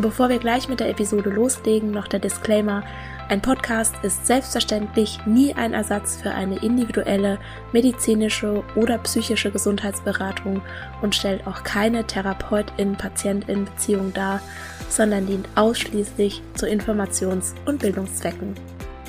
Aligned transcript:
Bevor 0.00 0.28
wir 0.28 0.38
gleich 0.38 0.68
mit 0.68 0.78
der 0.78 0.90
Episode 0.90 1.28
loslegen, 1.28 1.90
noch 1.90 2.06
der 2.06 2.20
Disclaimer, 2.20 2.84
ein 3.28 3.42
Podcast 3.42 3.96
ist 4.04 4.28
selbstverständlich 4.28 5.18
nie 5.26 5.52
ein 5.54 5.74
Ersatz 5.74 6.20
für 6.22 6.30
eine 6.30 6.62
individuelle 6.62 7.40
medizinische 7.72 8.62
oder 8.76 8.98
psychische 8.98 9.50
Gesundheitsberatung 9.50 10.62
und 11.02 11.16
stellt 11.16 11.44
auch 11.48 11.64
keine 11.64 12.04
Therapeutin-Patientin-Beziehung 12.04 14.14
dar, 14.14 14.40
sondern 14.88 15.26
dient 15.26 15.48
ausschließlich 15.56 16.42
zu 16.54 16.66
Informations- 16.66 17.54
und 17.66 17.80
Bildungszwecken. 17.80 18.54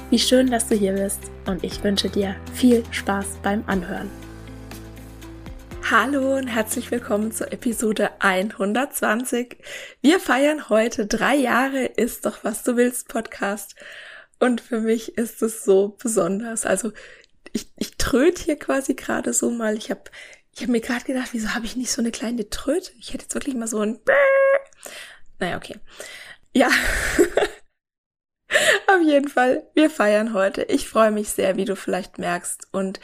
Wie 0.09 0.17
schön, 0.17 0.49
dass 0.49 0.67
du 0.67 0.75
hier 0.75 0.93
bist 0.93 1.21
und 1.45 1.63
ich 1.63 1.83
wünsche 1.83 2.09
dir 2.09 2.35
viel 2.51 2.83
Spaß 2.89 3.37
beim 3.43 3.63
Anhören. 3.67 4.09
Hallo 5.91 6.35
und 6.35 6.45
herzlich 6.45 6.91
willkommen 6.91 7.31
zur 7.31 7.51
Episode 7.51 8.11
120. 8.19 9.57
Wir 10.01 10.19
feiern 10.19 10.69
heute 10.69 11.07
drei 11.07 11.33
Jahre 11.33 11.85
Ist 11.85 12.27
doch 12.27 12.43
was 12.43 12.61
du 12.61 12.75
willst 12.75 13.07
Podcast 13.07 13.73
und 14.37 14.61
für 14.61 14.81
mich 14.81 15.17
ist 15.17 15.41
es 15.41 15.63
so 15.63 15.97
besonders. 15.99 16.67
Also 16.67 16.91
ich, 17.53 17.71
ich 17.75 17.97
tröte 17.97 18.43
hier 18.43 18.59
quasi 18.59 18.93
gerade 18.93 19.33
so 19.33 19.49
mal. 19.49 19.75
Ich 19.77 19.89
habe 19.89 20.03
ich 20.53 20.61
hab 20.61 20.69
mir 20.69 20.79
gerade 20.79 21.05
gedacht, 21.05 21.29
wieso 21.31 21.55
habe 21.55 21.65
ich 21.65 21.75
nicht 21.75 21.91
so 21.91 22.03
eine 22.03 22.11
kleine 22.11 22.51
Tröte? 22.51 22.91
Ich 22.99 23.11
hätte 23.11 23.23
jetzt 23.23 23.33
wirklich 23.33 23.55
mal 23.55 23.65
so 23.65 23.79
ein... 23.79 23.99
Naja, 25.39 25.57
okay. 25.57 25.79
Ja. 26.53 26.67
Auf 28.87 29.01
jeden 29.03 29.27
Fall, 29.27 29.67
wir 29.73 29.89
feiern 29.89 30.35
heute. 30.35 30.61
Ich 30.65 30.87
freue 30.87 31.09
mich 31.09 31.29
sehr, 31.29 31.55
wie 31.55 31.65
du 31.65 31.75
vielleicht 31.75 32.19
merkst. 32.19 32.67
Und 32.71 32.99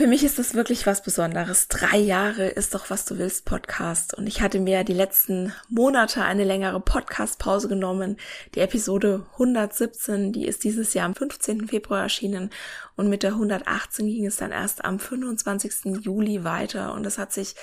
für 0.00 0.06
mich 0.06 0.24
ist 0.24 0.38
das 0.38 0.54
wirklich 0.54 0.86
was 0.86 1.02
Besonderes. 1.02 1.68
Drei 1.68 1.98
Jahre 1.98 2.48
ist 2.48 2.74
doch, 2.74 2.88
was 2.88 3.04
du 3.04 3.18
willst, 3.18 3.44
Podcast. 3.44 4.14
Und 4.14 4.26
ich 4.26 4.40
hatte 4.40 4.58
mir 4.58 4.82
die 4.82 4.94
letzten 4.94 5.52
Monate 5.68 6.22
eine 6.22 6.44
längere 6.44 6.80
Podcast-Pause 6.80 7.68
genommen. 7.68 8.16
Die 8.54 8.60
Episode 8.60 9.26
117, 9.32 10.32
die 10.32 10.46
ist 10.46 10.64
dieses 10.64 10.94
Jahr 10.94 11.04
am 11.04 11.14
15. 11.14 11.68
Februar 11.68 12.00
erschienen. 12.00 12.48
Und 12.96 13.10
mit 13.10 13.22
der 13.22 13.32
118 13.32 14.06
ging 14.06 14.24
es 14.24 14.38
dann 14.38 14.52
erst 14.52 14.86
am 14.86 14.98
25. 14.98 16.00
Juli 16.00 16.44
weiter. 16.44 16.94
Und 16.94 17.04
es 17.04 17.18
hat 17.18 17.34
sich 17.34 17.54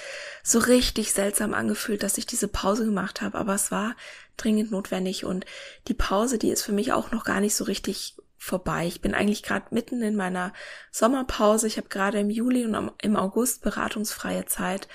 so 0.44 0.60
richtig 0.60 1.14
seltsam 1.14 1.56
angefühlt, 1.56 2.04
dass 2.04 2.20
ich 2.20 2.28
diese 2.28 2.48
Pause 2.48 2.86
gemacht 2.86 3.22
habe. 3.22 3.36
Aber 3.40 3.56
es 3.56 3.72
war 3.72 3.96
dringend 4.38 4.70
notwendig. 4.70 5.26
Und 5.26 5.48
die 5.88 5.96
Pause, 5.96 6.38
die 6.38 6.50
ist 6.50 6.62
für 6.62 6.72
mich 6.72 6.94
auch 6.94 7.10
noch 7.10 7.24
gar 7.24 7.40
nicht 7.40 7.56
so 7.56 7.64
richtig 7.64 8.16
vorbei. 8.38 8.86
Ich 8.88 9.02
bin 9.02 9.14
eigentlich 9.14 9.44
gerade 9.44 9.68
mitten 9.72 10.02
in 10.02 10.16
meiner 10.16 10.54
Sommerpause. 10.92 11.68
Ich 11.68 11.78
habe 11.78 11.90
gerade 11.90 12.20
im 12.20 12.30
Juli 12.30 12.66
und 12.66 12.92
im 13.02 13.16
August 13.16 13.64
beratungsfreie 13.64 14.46
Zeit 14.46 14.88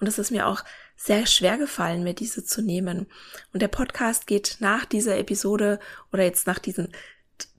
und 0.00 0.06
es 0.06 0.18
ist 0.18 0.30
mir 0.30 0.46
auch 0.46 0.64
sehr 0.96 1.26
schwer 1.26 1.58
gefallen, 1.58 2.02
mir 2.02 2.14
diese 2.14 2.44
zu 2.44 2.62
nehmen. 2.62 3.06
Und 3.52 3.62
der 3.62 3.68
Podcast 3.68 4.26
geht 4.26 4.56
nach 4.60 4.84
dieser 4.84 5.16
Episode 5.16 5.78
oder 6.12 6.24
jetzt 6.24 6.46
nach 6.46 6.58
diesen 6.58 6.92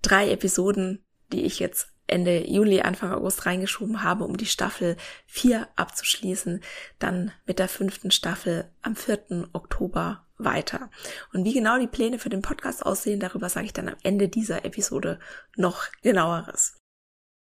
drei 0.01 0.29
Episoden, 0.31 1.03
die 1.31 1.43
ich 1.43 1.59
jetzt 1.59 1.89
Ende 2.07 2.49
Juli, 2.49 2.81
Anfang 2.81 3.13
August 3.13 3.45
reingeschoben 3.45 4.03
habe, 4.03 4.23
um 4.23 4.35
die 4.35 4.47
Staffel 4.47 4.97
4 5.27 5.67
abzuschließen, 5.75 6.61
dann 6.97 7.31
mit 7.45 7.59
der 7.59 7.69
fünften 7.69 8.11
Staffel 8.11 8.71
am 8.81 8.95
4. 8.95 9.49
Oktober 9.53 10.25
weiter. 10.39 10.89
Und 11.33 11.43
wie 11.43 11.53
genau 11.53 11.77
die 11.77 11.87
Pläne 11.87 12.17
für 12.17 12.29
den 12.29 12.41
Podcast 12.41 12.85
aussehen, 12.85 13.19
darüber 13.19 13.49
sage 13.49 13.67
ich 13.67 13.73
dann 13.73 13.89
am 13.89 13.97
Ende 14.03 14.29
dieser 14.29 14.65
Episode 14.65 15.19
noch 15.55 15.91
genaueres. 16.01 16.77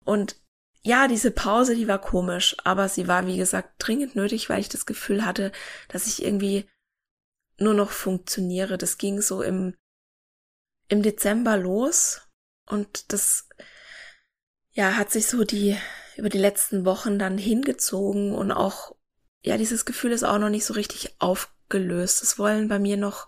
Und 0.03 0.35
ja, 0.81 1.08
diese 1.08 1.31
Pause, 1.31 1.75
die 1.75 1.88
war 1.88 2.00
komisch, 2.00 2.56
aber 2.63 2.90
sie 2.90 3.08
war, 3.08 3.28
wie 3.28 3.38
gesagt, 3.38 3.75
dringend 3.78 4.16
nötig, 4.16 4.50
weil 4.50 4.59
ich 4.59 4.69
das 4.69 4.85
Gefühl 4.85 5.25
hatte, 5.25 5.52
dass 5.90 6.08
ich 6.08 6.24
irgendwie 6.24 6.69
nur 7.58 7.74
noch 7.74 7.91
funktioniere. 7.91 8.78
Das 8.78 8.97
ging 8.97 9.22
so 9.22 9.41
im, 9.41 9.75
im 10.88 11.02
Dezember 11.02 11.58
los 11.58 12.22
und 12.69 13.12
das, 13.12 13.50
ja, 14.72 14.96
hat 14.96 15.12
sich 15.12 15.28
so 15.28 15.44
die, 15.44 15.78
über 16.16 16.29
die 16.29 16.38
letzten 16.38 16.85
Wochen 16.85 17.19
dann 17.19 17.38
hingezogen 17.38 18.34
und 18.34 18.52
auch, 18.52 18.96
ja, 19.44 19.58
dieses 19.58 19.85
Gefühl 19.85 20.12
ist 20.12 20.24
auch 20.24 20.40
noch 20.40 20.50
nicht 20.50 20.66
so 20.66 20.74
richtig 20.74 21.16
auf, 21.19 21.53
gelöst. 21.69 22.22
Es 22.23 22.38
wollen 22.39 22.67
bei 22.67 22.79
mir 22.79 22.97
noch 22.97 23.28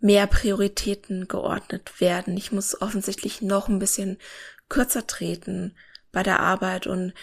mehr 0.00 0.26
Prioritäten 0.26 1.28
geordnet 1.28 2.00
werden. 2.00 2.36
Ich 2.36 2.52
muss 2.52 2.80
offensichtlich 2.80 3.40
noch 3.42 3.68
ein 3.68 3.78
bisschen 3.78 4.18
kürzer 4.68 5.06
treten 5.06 5.76
bei 6.12 6.22
der 6.22 6.40
Arbeit 6.40 6.86
und 6.86 7.14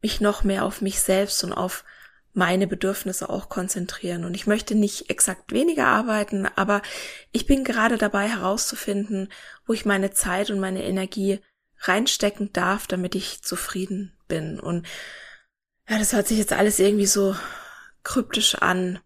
mich 0.00 0.20
noch 0.20 0.44
mehr 0.44 0.64
auf 0.64 0.80
mich 0.80 1.00
selbst 1.00 1.42
und 1.44 1.52
auf 1.52 1.84
meine 2.32 2.66
Bedürfnisse 2.66 3.28
auch 3.28 3.48
konzentrieren. 3.48 4.24
Und 4.24 4.34
ich 4.34 4.46
möchte 4.46 4.74
nicht 4.74 5.10
exakt 5.10 5.52
weniger 5.52 5.86
arbeiten, 5.86 6.46
aber 6.56 6.82
ich 7.32 7.46
bin 7.46 7.64
gerade 7.64 7.98
dabei 7.98 8.28
herauszufinden, 8.28 9.28
wo 9.66 9.72
ich 9.72 9.84
meine 9.84 10.12
Zeit 10.12 10.50
und 10.50 10.60
meine 10.60 10.84
Energie 10.84 11.40
reinstecken 11.80 12.52
darf, 12.52 12.86
damit 12.86 13.14
ich 13.14 13.42
zufrieden 13.42 14.16
bin. 14.28 14.60
Und 14.60 14.86
ja, 15.88 15.98
das 15.98 16.12
hört 16.12 16.28
sich 16.28 16.38
jetzt 16.38 16.52
alles 16.52 16.78
irgendwie 16.78 17.06
so 17.06 17.34
kryptisch 18.02 18.54
an. 18.56 19.00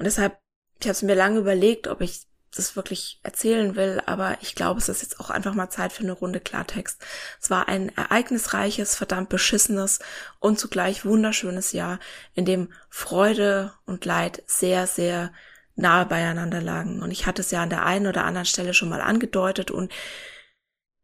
Und 0.00 0.06
deshalb, 0.06 0.38
ich 0.80 0.86
habe 0.86 0.92
es 0.92 1.02
mir 1.02 1.14
lange 1.14 1.40
überlegt, 1.40 1.86
ob 1.86 2.00
ich 2.00 2.22
das 2.56 2.74
wirklich 2.74 3.20
erzählen 3.22 3.76
will, 3.76 4.00
aber 4.06 4.38
ich 4.40 4.54
glaube, 4.54 4.78
es 4.78 4.88
ist 4.88 5.02
jetzt 5.02 5.20
auch 5.20 5.28
einfach 5.28 5.52
mal 5.52 5.68
Zeit 5.68 5.92
für 5.92 6.04
eine 6.04 6.12
Runde 6.12 6.40
Klartext. 6.40 7.04
Es 7.38 7.50
war 7.50 7.68
ein 7.68 7.94
ereignisreiches, 7.94 8.96
verdammt 8.96 9.28
beschissenes 9.28 9.98
und 10.38 10.58
zugleich 10.58 11.04
wunderschönes 11.04 11.72
Jahr, 11.72 12.00
in 12.32 12.46
dem 12.46 12.72
Freude 12.88 13.74
und 13.84 14.06
Leid 14.06 14.42
sehr, 14.46 14.86
sehr 14.86 15.34
nahe 15.76 16.06
beieinander 16.06 16.62
lagen. 16.62 17.02
Und 17.02 17.10
ich 17.10 17.26
hatte 17.26 17.42
es 17.42 17.50
ja 17.50 17.62
an 17.62 17.70
der 17.70 17.84
einen 17.84 18.06
oder 18.06 18.24
anderen 18.24 18.46
Stelle 18.46 18.72
schon 18.72 18.88
mal 18.88 19.02
angedeutet 19.02 19.70
und 19.70 19.92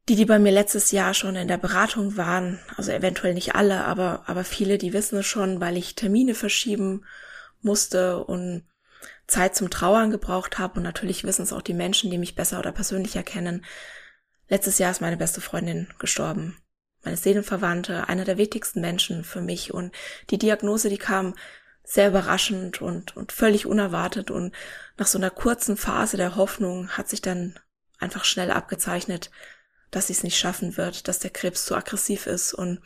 die, 0.08 0.16
die 0.16 0.24
bei 0.24 0.38
mir 0.38 0.52
letztes 0.52 0.90
Jahr 0.90 1.12
schon 1.12 1.36
in 1.36 1.48
der 1.48 1.58
Beratung 1.58 2.16
waren, 2.16 2.60
also 2.78 2.92
eventuell 2.92 3.34
nicht 3.34 3.56
alle, 3.56 3.84
aber, 3.84 4.22
aber 4.24 4.42
viele, 4.42 4.78
die 4.78 4.94
wissen 4.94 5.18
es 5.18 5.26
schon, 5.26 5.60
weil 5.60 5.76
ich 5.76 5.96
Termine 5.96 6.34
verschieben 6.34 7.04
musste 7.60 8.24
und 8.24 8.64
Zeit 9.26 9.56
zum 9.56 9.70
Trauern 9.70 10.10
gebraucht 10.10 10.58
habe 10.58 10.78
und 10.78 10.82
natürlich 10.82 11.24
wissen 11.24 11.42
es 11.42 11.52
auch 11.52 11.62
die 11.62 11.74
Menschen, 11.74 12.10
die 12.10 12.18
mich 12.18 12.34
besser 12.34 12.58
oder 12.58 12.72
persönlicher 12.72 13.22
kennen. 13.22 13.64
Letztes 14.48 14.78
Jahr 14.78 14.90
ist 14.90 15.00
meine 15.00 15.16
beste 15.16 15.40
Freundin 15.40 15.88
gestorben. 15.98 16.56
Meine 17.02 17.16
Seelenverwandte, 17.16 18.08
einer 18.08 18.24
der 18.24 18.38
wichtigsten 18.38 18.80
Menschen 18.80 19.24
für 19.24 19.40
mich 19.40 19.74
und 19.74 19.94
die 20.30 20.38
Diagnose, 20.38 20.88
die 20.88 20.98
kam 20.98 21.34
sehr 21.82 22.08
überraschend 22.08 22.82
und, 22.82 23.16
und 23.16 23.30
völlig 23.32 23.66
unerwartet 23.66 24.30
und 24.30 24.54
nach 24.96 25.06
so 25.06 25.18
einer 25.18 25.30
kurzen 25.30 25.76
Phase 25.76 26.16
der 26.16 26.34
Hoffnung 26.34 26.90
hat 26.90 27.08
sich 27.08 27.22
dann 27.22 27.58
einfach 27.98 28.24
schnell 28.24 28.50
abgezeichnet, 28.50 29.30
dass 29.92 30.08
sie 30.08 30.12
es 30.12 30.24
nicht 30.24 30.36
schaffen 30.36 30.76
wird, 30.76 31.06
dass 31.06 31.20
der 31.20 31.30
Krebs 31.30 31.64
zu 31.64 31.76
aggressiv 31.76 32.26
ist 32.26 32.54
und 32.54 32.80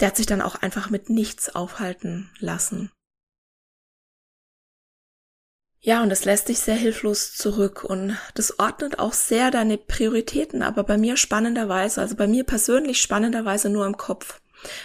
der 0.00 0.08
hat 0.08 0.16
sich 0.16 0.26
dann 0.26 0.40
auch 0.40 0.54
einfach 0.56 0.90
mit 0.90 1.10
nichts 1.10 1.54
aufhalten 1.54 2.30
lassen. 2.38 2.90
Ja, 5.80 6.02
und 6.02 6.10
das 6.10 6.24
lässt 6.24 6.48
dich 6.48 6.58
sehr 6.58 6.74
hilflos 6.74 7.34
zurück 7.34 7.84
und 7.84 8.16
das 8.34 8.58
ordnet 8.58 8.98
auch 8.98 9.12
sehr 9.12 9.50
deine 9.50 9.78
Prioritäten, 9.78 10.62
aber 10.62 10.82
bei 10.82 10.98
mir 10.98 11.16
spannenderweise, 11.16 12.00
also 12.00 12.16
bei 12.16 12.26
mir 12.26 12.44
persönlich 12.44 13.00
spannenderweise 13.00 13.68
nur 13.68 13.86
im 13.86 13.96
Kopf. 13.96 14.40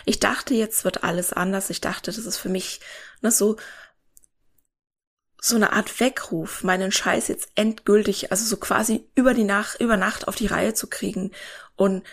Ich 0.06 0.20
dachte, 0.20 0.54
jetzt 0.54 0.86
wird 0.86 1.04
alles 1.04 1.34
anders. 1.34 1.72
Ich 1.72 1.82
dachte, 1.82 2.12
das 2.12 2.26
ist 2.26 2.38
für 2.38 2.50
mich 2.50 2.80
ne, 3.22 3.32
so 3.32 3.58
so 5.42 5.58
eine 5.58 5.74
Art 5.74 6.00
Weckruf, 6.00 6.64
meinen 6.64 6.92
Scheiß 6.94 7.28
jetzt 7.28 7.50
endgültig, 7.56 8.32
also 8.32 8.46
so 8.46 8.56
quasi 8.56 9.10
über 9.14 9.34
die 9.34 9.44
Nacht, 9.44 9.82
über 9.82 9.98
Nacht 9.98 10.30
auf 10.30 10.36
die 10.36 10.48
Reihe 10.48 10.74
zu 10.74 10.88
kriegen 10.88 11.32
und 11.76 12.04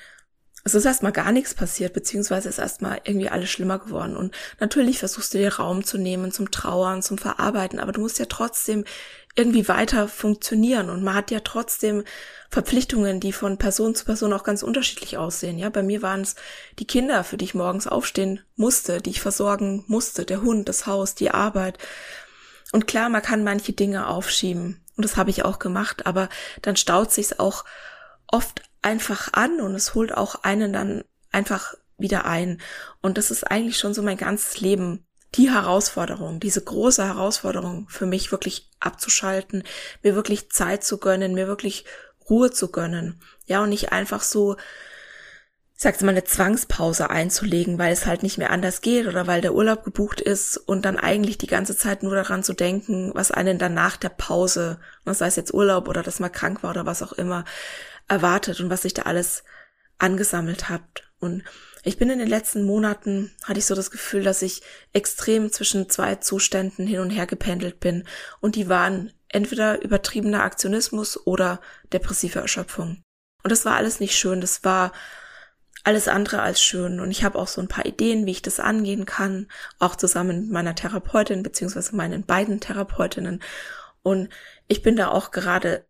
es 0.62 0.74
ist 0.74 0.84
erstmal 0.84 1.12
gar 1.12 1.32
nichts 1.32 1.54
passiert, 1.54 1.94
beziehungsweise 1.94 2.48
ist 2.48 2.58
erstmal 2.58 3.00
irgendwie 3.04 3.30
alles 3.30 3.50
schlimmer 3.50 3.78
geworden. 3.78 4.16
Und 4.16 4.34
natürlich 4.58 4.98
versuchst 4.98 5.32
du 5.32 5.38
dir 5.38 5.54
Raum 5.54 5.84
zu 5.84 5.96
nehmen 5.96 6.32
zum 6.32 6.50
Trauern, 6.50 7.02
zum 7.02 7.18
Verarbeiten, 7.18 7.80
aber 7.80 7.92
du 7.92 8.00
musst 8.00 8.18
ja 8.18 8.26
trotzdem 8.26 8.84
irgendwie 9.36 9.68
weiter 9.68 10.08
funktionieren 10.08 10.90
und 10.90 11.04
man 11.04 11.14
hat 11.14 11.30
ja 11.30 11.40
trotzdem 11.40 12.02
Verpflichtungen, 12.50 13.20
die 13.20 13.32
von 13.32 13.58
Person 13.58 13.94
zu 13.94 14.04
Person 14.04 14.32
auch 14.32 14.42
ganz 14.42 14.62
unterschiedlich 14.62 15.18
aussehen. 15.18 15.56
Ja, 15.56 15.70
bei 15.70 15.84
mir 15.84 16.02
waren 16.02 16.22
es 16.22 16.34
die 16.80 16.86
Kinder, 16.86 17.22
für 17.22 17.36
die 17.36 17.44
ich 17.44 17.54
morgens 17.54 17.86
aufstehen 17.86 18.40
musste, 18.56 19.00
die 19.00 19.10
ich 19.10 19.20
versorgen 19.20 19.84
musste, 19.86 20.24
der 20.24 20.42
Hund, 20.42 20.68
das 20.68 20.86
Haus, 20.86 21.14
die 21.14 21.30
Arbeit. 21.30 21.78
Und 22.72 22.88
klar, 22.88 23.08
man 23.08 23.22
kann 23.22 23.44
manche 23.44 23.72
Dinge 23.72 24.08
aufschieben 24.08 24.80
und 24.96 25.04
das 25.04 25.16
habe 25.16 25.30
ich 25.30 25.44
auch 25.44 25.60
gemacht, 25.60 26.06
aber 26.06 26.28
dann 26.62 26.76
staut 26.76 27.12
sich's 27.12 27.38
auch 27.38 27.64
oft 28.32 28.62
einfach 28.82 29.32
an 29.32 29.60
und 29.60 29.74
es 29.74 29.94
holt 29.94 30.14
auch 30.16 30.42
einen 30.42 30.72
dann 30.72 31.04
einfach 31.32 31.74
wieder 31.98 32.24
ein. 32.24 32.60
Und 33.02 33.18
das 33.18 33.30
ist 33.30 33.44
eigentlich 33.44 33.78
schon 33.78 33.94
so 33.94 34.02
mein 34.02 34.16
ganzes 34.16 34.60
Leben. 34.60 35.04
Die 35.36 35.50
Herausforderung, 35.50 36.40
diese 36.40 36.62
große 36.62 37.04
Herausforderung 37.04 37.86
für 37.88 38.06
mich 38.06 38.32
wirklich 38.32 38.68
abzuschalten, 38.80 39.62
mir 40.02 40.16
wirklich 40.16 40.50
Zeit 40.50 40.82
zu 40.82 40.98
gönnen, 40.98 41.34
mir 41.34 41.46
wirklich 41.46 41.84
Ruhe 42.28 42.50
zu 42.50 42.72
gönnen. 42.72 43.20
Ja, 43.46 43.62
und 43.62 43.68
nicht 43.68 43.92
einfach 43.92 44.22
so, 44.22 44.56
ich 44.56 45.82
sag's 45.82 46.02
mal, 46.02 46.10
eine 46.10 46.24
Zwangspause 46.24 47.10
einzulegen, 47.10 47.78
weil 47.78 47.92
es 47.92 48.06
halt 48.06 48.24
nicht 48.24 48.38
mehr 48.38 48.50
anders 48.50 48.80
geht 48.80 49.06
oder 49.06 49.28
weil 49.28 49.40
der 49.40 49.54
Urlaub 49.54 49.84
gebucht 49.84 50.20
ist 50.20 50.56
und 50.56 50.84
dann 50.84 50.96
eigentlich 50.96 51.38
die 51.38 51.46
ganze 51.46 51.76
Zeit 51.76 52.02
nur 52.02 52.16
daran 52.16 52.42
zu 52.42 52.52
denken, 52.52 53.12
was 53.14 53.30
einen 53.30 53.58
dann 53.58 53.74
nach 53.74 53.96
der 53.96 54.08
Pause, 54.08 54.80
sei 55.04 55.26
es 55.28 55.36
jetzt 55.36 55.54
Urlaub 55.54 55.88
oder 55.88 56.02
dass 56.02 56.18
man 56.18 56.32
krank 56.32 56.64
war 56.64 56.70
oder 56.70 56.86
was 56.86 57.02
auch 57.02 57.12
immer, 57.12 57.44
erwartet 58.10 58.60
und 58.60 58.68
was 58.70 58.82
sich 58.82 58.92
da 58.92 59.02
alles 59.02 59.44
angesammelt 59.98 60.68
hat. 60.68 61.04
Und 61.20 61.44
ich 61.84 61.96
bin 61.96 62.10
in 62.10 62.18
den 62.18 62.28
letzten 62.28 62.64
Monaten, 62.64 63.30
hatte 63.44 63.58
ich 63.58 63.66
so 63.66 63.74
das 63.74 63.90
Gefühl, 63.90 64.22
dass 64.22 64.42
ich 64.42 64.62
extrem 64.92 65.52
zwischen 65.52 65.88
zwei 65.88 66.16
Zuständen 66.16 66.86
hin 66.86 67.00
und 67.00 67.10
her 67.10 67.26
gependelt 67.26 67.80
bin. 67.80 68.04
Und 68.40 68.56
die 68.56 68.68
waren 68.68 69.12
entweder 69.28 69.82
übertriebener 69.82 70.42
Aktionismus 70.42 71.26
oder 71.26 71.60
depressive 71.92 72.40
Erschöpfung. 72.40 73.02
Und 73.42 73.52
das 73.52 73.64
war 73.64 73.76
alles 73.76 74.00
nicht 74.00 74.16
schön. 74.16 74.40
Das 74.40 74.64
war 74.64 74.92
alles 75.84 76.08
andere 76.08 76.42
als 76.42 76.62
schön. 76.62 77.00
Und 77.00 77.10
ich 77.10 77.24
habe 77.24 77.38
auch 77.38 77.48
so 77.48 77.60
ein 77.60 77.68
paar 77.68 77.86
Ideen, 77.86 78.26
wie 78.26 78.32
ich 78.32 78.42
das 78.42 78.60
angehen 78.60 79.06
kann, 79.06 79.48
auch 79.78 79.96
zusammen 79.96 80.42
mit 80.42 80.50
meiner 80.50 80.74
Therapeutin 80.74 81.42
beziehungsweise 81.42 81.94
meinen 81.96 82.24
beiden 82.24 82.60
Therapeutinnen. 82.60 83.42
Und 84.02 84.28
ich 84.68 84.82
bin 84.82 84.96
da 84.96 85.08
auch 85.08 85.30
gerade 85.30 85.86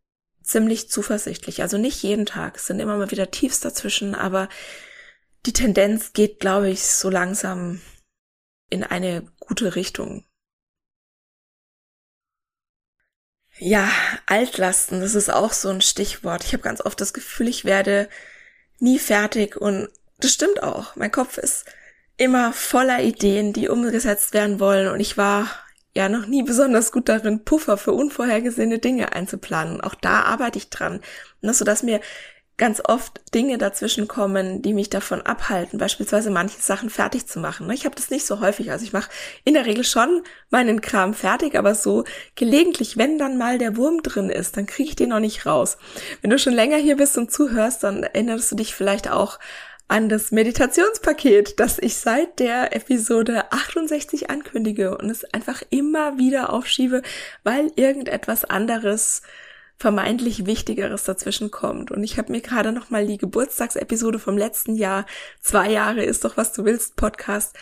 ziemlich 0.50 0.90
zuversichtlich. 0.90 1.62
Also 1.62 1.78
nicht 1.78 2.02
jeden 2.02 2.26
Tag, 2.26 2.56
es 2.56 2.66
sind 2.66 2.80
immer 2.80 2.96
mal 2.96 3.10
wieder 3.10 3.30
Tiefs 3.30 3.60
dazwischen, 3.60 4.14
aber 4.14 4.48
die 5.46 5.52
Tendenz 5.52 6.12
geht, 6.12 6.40
glaube 6.40 6.70
ich, 6.70 6.82
so 6.82 7.08
langsam 7.08 7.80
in 8.68 8.84
eine 8.84 9.26
gute 9.40 9.74
Richtung. 9.74 10.24
Ja, 13.58 13.90
Altlasten, 14.26 15.00
das 15.00 15.14
ist 15.14 15.30
auch 15.30 15.52
so 15.52 15.68
ein 15.68 15.82
Stichwort. 15.82 16.44
Ich 16.44 16.52
habe 16.52 16.62
ganz 16.62 16.80
oft 16.80 17.00
das 17.00 17.12
Gefühl, 17.12 17.48
ich 17.48 17.64
werde 17.64 18.08
nie 18.78 18.98
fertig 18.98 19.56
und 19.56 19.88
das 20.18 20.32
stimmt 20.32 20.62
auch. 20.62 20.96
Mein 20.96 21.12
Kopf 21.12 21.36
ist 21.36 21.66
immer 22.16 22.52
voller 22.52 23.02
Ideen, 23.02 23.52
die 23.52 23.68
umgesetzt 23.68 24.32
werden 24.32 24.60
wollen 24.60 24.88
und 24.88 25.00
ich 25.00 25.16
war 25.16 25.48
ja 25.94 26.08
noch 26.08 26.26
nie 26.26 26.42
besonders 26.42 26.92
gut 26.92 27.08
darin, 27.08 27.44
Puffer 27.44 27.76
für 27.76 27.92
unvorhergesehene 27.92 28.78
Dinge 28.78 29.12
einzuplanen. 29.12 29.80
Auch 29.80 29.94
da 29.94 30.22
arbeite 30.22 30.58
ich 30.58 30.70
dran, 30.70 31.00
ne, 31.40 31.52
so 31.52 31.64
dass 31.64 31.82
mir 31.82 32.00
ganz 32.60 32.82
oft 32.84 33.22
Dinge 33.34 33.56
dazwischen 33.56 34.06
kommen, 34.06 34.60
die 34.60 34.74
mich 34.74 34.90
davon 34.90 35.22
abhalten, 35.22 35.78
beispielsweise 35.78 36.30
manche 36.30 36.60
Sachen 36.60 36.90
fertig 36.90 37.26
zu 37.26 37.40
machen. 37.40 37.66
Ne. 37.66 37.72
Ich 37.72 37.86
habe 37.86 37.96
das 37.96 38.10
nicht 38.10 38.26
so 38.26 38.40
häufig, 38.40 38.70
also 38.70 38.84
ich 38.84 38.92
mache 38.92 39.10
in 39.44 39.54
der 39.54 39.64
Regel 39.64 39.82
schon 39.82 40.22
meinen 40.50 40.82
Kram 40.82 41.14
fertig, 41.14 41.56
aber 41.58 41.74
so 41.74 42.04
gelegentlich, 42.34 42.98
wenn 42.98 43.16
dann 43.16 43.38
mal 43.38 43.56
der 43.56 43.78
Wurm 43.78 44.02
drin 44.02 44.28
ist, 44.28 44.58
dann 44.58 44.66
kriege 44.66 44.90
ich 44.90 44.96
den 44.96 45.08
noch 45.08 45.20
nicht 45.20 45.46
raus. 45.46 45.78
Wenn 46.20 46.28
du 46.28 46.38
schon 46.38 46.52
länger 46.52 46.76
hier 46.76 46.98
bist 46.98 47.16
und 47.16 47.32
zuhörst, 47.32 47.82
dann 47.82 48.02
erinnerst 48.02 48.52
du 48.52 48.56
dich 48.56 48.74
vielleicht 48.74 49.10
auch 49.10 49.38
an 49.90 50.08
das 50.08 50.30
Meditationspaket, 50.30 51.58
das 51.58 51.80
ich 51.80 51.96
seit 51.96 52.38
der 52.38 52.76
Episode 52.76 53.50
68 53.50 54.30
ankündige 54.30 54.96
und 54.96 55.10
es 55.10 55.24
einfach 55.34 55.62
immer 55.70 56.16
wieder 56.16 56.52
aufschiebe, 56.52 57.02
weil 57.42 57.72
irgendetwas 57.74 58.44
anderes 58.44 59.22
vermeintlich 59.78 60.46
Wichtigeres 60.46 61.02
dazwischen 61.04 61.50
kommt. 61.50 61.90
Und 61.90 62.04
ich 62.04 62.18
habe 62.18 62.30
mir 62.30 62.40
gerade 62.40 62.70
noch 62.70 62.90
mal 62.90 63.04
die 63.04 63.18
Geburtstagsepisode 63.18 64.20
vom 64.20 64.38
letzten 64.38 64.76
Jahr, 64.76 65.06
zwei 65.40 65.72
Jahre 65.72 66.04
ist 66.04 66.24
doch 66.24 66.36
was 66.36 66.52
du 66.52 66.64
willst, 66.64 66.94
Podcast, 66.94 67.56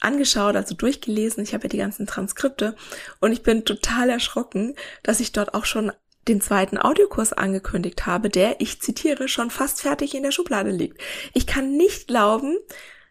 angeschaut, 0.00 0.56
also 0.56 0.74
durchgelesen. 0.74 1.42
Ich 1.42 1.52
habe 1.52 1.64
ja 1.64 1.68
die 1.68 1.76
ganzen 1.76 2.06
Transkripte 2.06 2.74
und 3.20 3.32
ich 3.32 3.42
bin 3.42 3.66
total 3.66 4.08
erschrocken, 4.08 4.76
dass 5.02 5.20
ich 5.20 5.32
dort 5.32 5.52
auch 5.52 5.66
schon 5.66 5.92
den 6.30 6.40
zweiten 6.40 6.78
Audiokurs 6.78 7.32
angekündigt 7.32 8.06
habe, 8.06 8.30
der, 8.30 8.60
ich 8.60 8.80
zitiere, 8.80 9.28
schon 9.28 9.50
fast 9.50 9.82
fertig 9.82 10.14
in 10.14 10.22
der 10.22 10.32
Schublade 10.32 10.70
liegt. 10.70 11.00
Ich 11.34 11.46
kann 11.46 11.76
nicht 11.76 12.08
glauben, 12.08 12.56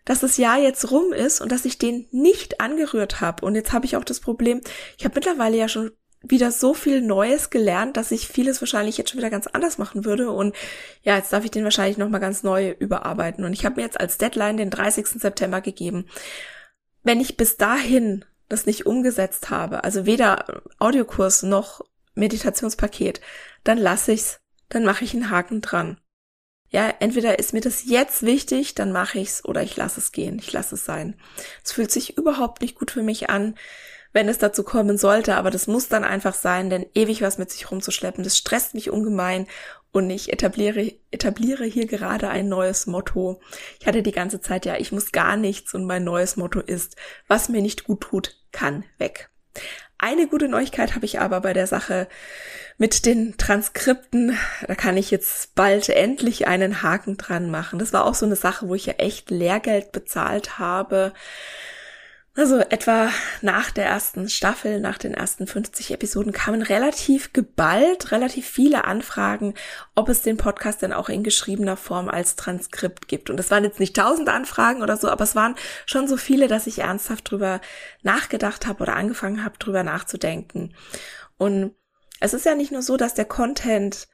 dass 0.06 0.22
das 0.22 0.38
Jahr 0.38 0.58
jetzt 0.58 0.90
rum 0.90 1.14
ist 1.14 1.42
und 1.42 1.52
dass 1.52 1.66
ich 1.66 1.78
den 1.78 2.08
nicht 2.12 2.62
angerührt 2.62 3.22
habe. 3.22 3.46
Und 3.46 3.56
jetzt 3.56 3.74
habe 3.74 3.86
ich 3.86 3.96
auch 3.96 4.04
das 4.04 4.20
Problem, 4.20 4.62
ich 4.98 5.06
habe 5.06 5.16
mittlerweile 5.16 5.58
ja 5.58 5.68
schon 5.68 5.92
wieder 6.22 6.52
so 6.52 6.74
viel 6.74 7.02
Neues 7.02 7.50
gelernt, 7.50 7.96
dass 7.96 8.12
ich 8.12 8.28
vieles 8.28 8.62
wahrscheinlich 8.62 8.98
jetzt 8.98 9.12
schon 9.12 9.20
wieder 9.20 9.30
ganz 9.30 9.48
anders 9.48 9.78
machen 9.78 10.06
würde. 10.06 10.32
Und 10.32 10.56
ja, 11.04 11.16
jetzt 11.16 11.32
darf 11.32 11.46
ich 11.46 11.52
den 11.52 11.64
wahrscheinlich 11.64 11.98
nochmal 11.98 12.20
ganz 12.20 12.44
neu 12.44 12.72
überarbeiten. 12.80 13.46
Und 13.46 13.54
ich 13.54 13.66
habe 13.66 13.76
mir 13.76 13.84
jetzt 13.84 14.00
als 14.00 14.18
Deadline 14.18 14.58
den 14.58 14.70
30. 14.70 15.08
September 15.08 15.62
gegeben. 15.62 16.08
Wenn 17.04 17.22
ich 17.22 17.38
bis 17.38 17.58
dahin 17.58 18.26
das 18.50 18.66
nicht 18.66 18.86
umgesetzt 18.86 19.50
habe, 19.50 19.84
also 19.84 20.06
weder 20.06 20.64
Audiokurs 20.80 21.44
noch 21.44 21.82
Meditationspaket, 22.20 23.22
dann 23.64 23.78
lasse 23.78 24.12
ich's, 24.12 24.40
dann 24.70 24.86
mache 24.86 25.04
ich 25.04 25.14
einen 25.14 25.30
Haken 25.30 25.62
dran. 25.62 26.00
Ja, 26.72 26.94
entweder 27.00 27.40
ist 27.40 27.54
mir 27.54 27.62
das 27.62 27.86
jetzt 27.86 28.22
wichtig, 28.22 28.76
dann 28.76 28.92
mache 28.92 29.18
ich's 29.18 29.44
oder 29.44 29.64
ich 29.64 29.76
lasse 29.76 30.00
es 30.00 30.12
gehen, 30.12 30.38
ich 30.38 30.54
lasse 30.54 30.76
es 30.76 30.86
sein. 30.86 31.20
Es 31.64 31.72
fühlt 31.72 31.92
sich 31.92 32.18
überhaupt 32.18 32.62
nicht 32.62 32.76
gut 32.76 32.92
für 32.92 33.02
mich 33.02 33.30
an, 33.30 33.56
wenn 34.14 34.30
es 34.30 34.38
dazu 34.38 34.64
kommen 34.64 34.98
sollte, 34.98 35.36
aber 35.36 35.50
das 35.52 35.68
muss 35.68 35.88
dann 35.88 36.04
einfach 36.04 36.34
sein, 36.34 36.70
denn 36.70 36.86
ewig 36.94 37.22
was 37.22 37.38
mit 37.38 37.52
sich 37.52 37.70
rumzuschleppen, 37.70 38.24
das 38.24 38.38
stresst 38.38 38.74
mich 38.74 38.90
ungemein 38.90 39.48
und 39.92 40.10
ich 40.10 40.32
etabliere, 40.32 40.94
etabliere 41.12 41.66
hier 41.66 41.88
gerade 41.88 42.30
ein 42.30 42.48
neues 42.48 42.86
Motto. 42.88 43.40
Ich 43.80 43.88
hatte 43.88 44.04
die 44.04 44.12
ganze 44.12 44.42
Zeit 44.42 44.66
ja, 44.66 44.78
ich 44.78 44.92
muss 44.92 45.12
gar 45.12 45.38
nichts 45.38 45.74
und 45.74 45.86
mein 45.86 46.04
neues 46.04 46.38
Motto 46.38 46.60
ist, 46.60 46.96
was 47.28 47.50
mir 47.50 47.62
nicht 47.62 47.84
gut 47.84 48.02
tut, 48.02 48.36
kann 48.52 48.86
weg. 48.98 49.30
Eine 50.02 50.28
gute 50.28 50.48
Neuigkeit 50.48 50.96
habe 50.96 51.06
ich 51.06 51.20
aber 51.20 51.42
bei 51.42 51.52
der 51.52 51.68
Sache 51.68 52.08
mit 52.78 53.06
den 53.06 53.36
Transkripten. 53.38 54.38
Da 54.66 54.74
kann 54.76 54.96
ich 54.96 55.12
jetzt 55.12 55.56
bald 55.56 55.90
endlich 55.90 56.48
einen 56.48 56.82
Haken 56.82 57.18
dran 57.18 57.52
machen. 57.52 57.80
Das 57.80 57.92
war 57.92 58.06
auch 58.06 58.16
so 58.16 58.26
eine 58.26 58.38
Sache, 58.38 58.70
wo 58.70 58.76
ich 58.76 58.86
ja 58.86 58.94
echt 58.94 59.30
Lehrgeld 59.30 59.92
bezahlt 59.92 60.58
habe. 60.58 61.14
Also 62.40 62.60
etwa 62.60 63.12
nach 63.42 63.70
der 63.70 63.86
ersten 63.88 64.30
Staffel, 64.30 64.80
nach 64.80 64.98
den 64.98 65.14
ersten 65.14 65.46
50 65.46 65.92
Episoden 65.92 66.32
kamen 66.32 66.62
relativ 66.62 67.34
geballt, 67.34 68.14
relativ 68.14 68.48
viele 68.48 68.86
Anfragen, 68.86 69.56
ob 69.94 70.08
es 70.08 70.22
den 70.22 70.38
Podcast 70.38 70.82
denn 70.82 70.94
auch 70.94 71.10
in 71.10 71.26
geschriebener 71.26 71.76
Form 71.76 72.08
als 72.08 72.38
Transkript 72.38 73.10
gibt. 73.10 73.30
Und 73.30 73.36
das 73.36 73.52
waren 73.52 73.66
jetzt 73.66 73.82
nicht 73.82 73.94
tausend 73.94 74.30
Anfragen 74.30 74.82
oder 74.82 74.96
so, 74.96 75.10
aber 75.10 75.26
es 75.26 75.36
waren 75.36 75.56
schon 75.86 76.08
so 76.08 76.16
viele, 76.16 76.48
dass 76.48 76.66
ich 76.66 76.80
ernsthaft 76.80 77.30
drüber 77.30 77.60
nachgedacht 78.04 78.68
habe 78.68 78.84
oder 78.84 78.96
angefangen 78.96 79.44
habe, 79.44 79.58
drüber 79.58 79.84
nachzudenken. 79.84 80.74
Und 81.38 81.76
es 82.22 82.34
ist 82.34 82.46
ja 82.46 82.56
nicht 82.56 82.72
nur 82.72 82.84
so, 82.84 82.96
dass 82.96 83.16
der 83.16 83.26
Content 83.26 84.08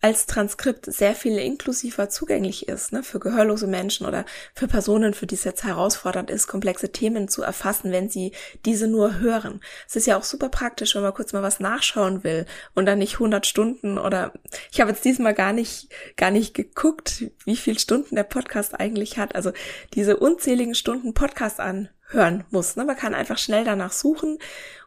als 0.00 0.26
Transkript 0.26 0.86
sehr 0.86 1.14
viel 1.14 1.38
inklusiver 1.38 2.08
zugänglich 2.08 2.68
ist, 2.68 2.92
ne, 2.92 3.02
für 3.02 3.18
gehörlose 3.18 3.66
Menschen 3.66 4.06
oder 4.06 4.24
für 4.54 4.68
Personen, 4.68 5.14
für 5.14 5.26
die 5.26 5.34
es 5.34 5.44
jetzt 5.44 5.64
herausfordernd 5.64 6.30
ist, 6.30 6.46
komplexe 6.46 6.92
Themen 6.92 7.28
zu 7.28 7.42
erfassen, 7.42 7.92
wenn 7.92 8.08
sie 8.08 8.32
diese 8.64 8.88
nur 8.88 9.18
hören. 9.18 9.60
Es 9.88 9.96
ist 9.96 10.06
ja 10.06 10.16
auch 10.16 10.22
super 10.22 10.48
praktisch, 10.48 10.94
wenn 10.94 11.02
man 11.02 11.14
kurz 11.14 11.32
mal 11.32 11.42
was 11.42 11.60
nachschauen 11.60 12.24
will 12.24 12.46
und 12.74 12.86
dann 12.86 12.98
nicht 12.98 13.14
100 13.14 13.46
Stunden 13.46 13.98
oder 13.98 14.32
ich 14.70 14.80
habe 14.80 14.90
jetzt 14.90 15.04
diesmal 15.04 15.34
gar 15.34 15.52
nicht 15.52 15.88
gar 16.16 16.30
nicht 16.30 16.54
geguckt, 16.54 17.24
wie 17.44 17.56
viel 17.56 17.78
Stunden 17.78 18.16
der 18.16 18.24
Podcast 18.24 18.78
eigentlich 18.78 19.18
hat. 19.18 19.34
Also 19.34 19.52
diese 19.94 20.18
unzähligen 20.18 20.74
Stunden 20.74 21.14
Podcast 21.14 21.58
anhören 21.58 22.44
muss. 22.50 22.76
Ne? 22.76 22.84
Man 22.84 22.96
kann 22.96 23.14
einfach 23.14 23.38
schnell 23.38 23.64
danach 23.64 23.92
suchen 23.92 24.38